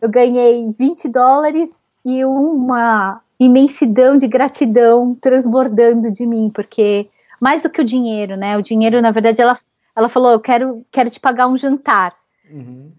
[0.00, 1.70] eu ganhei 20 dólares
[2.02, 8.56] e uma imensidão de gratidão transbordando de mim, porque mais do que o dinheiro, né?
[8.56, 9.58] O dinheiro, na verdade, ela,
[9.94, 12.16] ela falou: Eu quero, quero te pagar um jantar.
[12.50, 12.90] Uhum.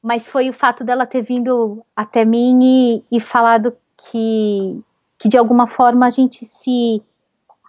[0.00, 4.80] Mas foi o fato dela ter vindo até mim e, e falado que,
[5.18, 7.02] que de alguma forma a gente se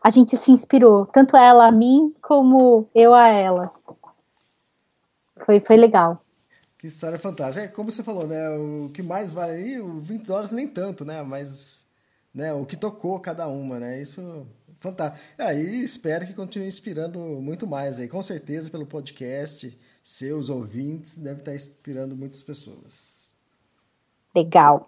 [0.06, 3.74] a gente se inspirou, tanto ela a mim como eu a ela.
[5.44, 6.24] Foi, foi legal.
[6.78, 7.66] Que história fantástica.
[7.66, 8.52] É, como você falou, né?
[8.52, 11.24] O que mais vale aí, o 20 dólares nem tanto, né?
[11.24, 11.90] Mas
[12.32, 14.00] né, o que tocou cada uma, né?
[14.00, 14.46] Isso
[14.80, 15.26] fantástico.
[15.40, 18.08] Aí espero que continue inspirando muito mais aí.
[18.08, 23.34] Com certeza, pelo podcast, seus ouvintes deve estar inspirando muitas pessoas.
[24.36, 24.88] Legal.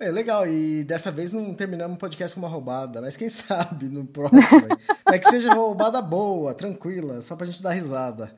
[0.00, 3.88] É legal, e dessa vez não terminamos o podcast com uma roubada, mas quem sabe
[3.88, 4.68] no próximo.
[5.04, 8.34] é que seja roubada boa, tranquila, só pra gente dar risada.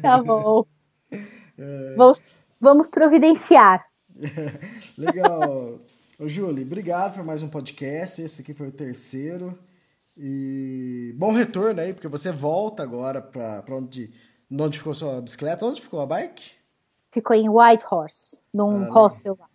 [0.00, 0.64] Tá bom.
[1.58, 1.94] É...
[1.96, 2.22] Vamos,
[2.58, 3.86] vamos providenciar.
[4.96, 5.78] legal.
[6.18, 8.22] Ô, Júlia, obrigado por mais um podcast.
[8.22, 9.56] Esse aqui foi o terceiro.
[10.16, 14.10] E bom retorno aí, porque você volta agora para onde,
[14.50, 15.66] onde ficou sua bicicleta.
[15.66, 16.52] Onde ficou a bike?
[17.10, 19.51] Ficou em Whitehorse, num ah, hostel lá.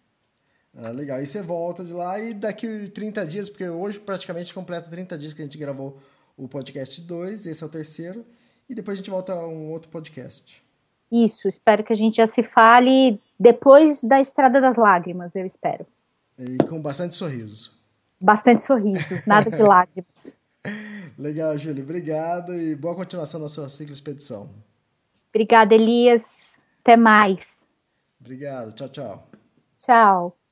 [0.79, 1.21] Ah, legal.
[1.21, 5.33] E você volta de lá e daqui 30 dias, porque hoje praticamente completa 30 dias
[5.33, 5.97] que a gente gravou
[6.37, 8.23] o podcast 2, esse é o terceiro,
[8.69, 10.63] e depois a gente volta a um outro podcast.
[11.11, 15.85] Isso, espero que a gente já se fale depois da Estrada das Lágrimas, eu espero.
[16.37, 17.75] E com bastante sorriso.
[18.19, 20.37] Bastante sorriso, nada de lágrimas.
[21.17, 21.83] Legal, Júlio.
[21.83, 24.49] Obrigado e boa continuação na sua ciclo expedição.
[25.29, 26.23] Obrigada, Elias.
[26.81, 27.65] Até mais.
[28.19, 28.73] Obrigado.
[28.73, 29.27] Tchau, tchau.
[29.77, 30.46] Tchau.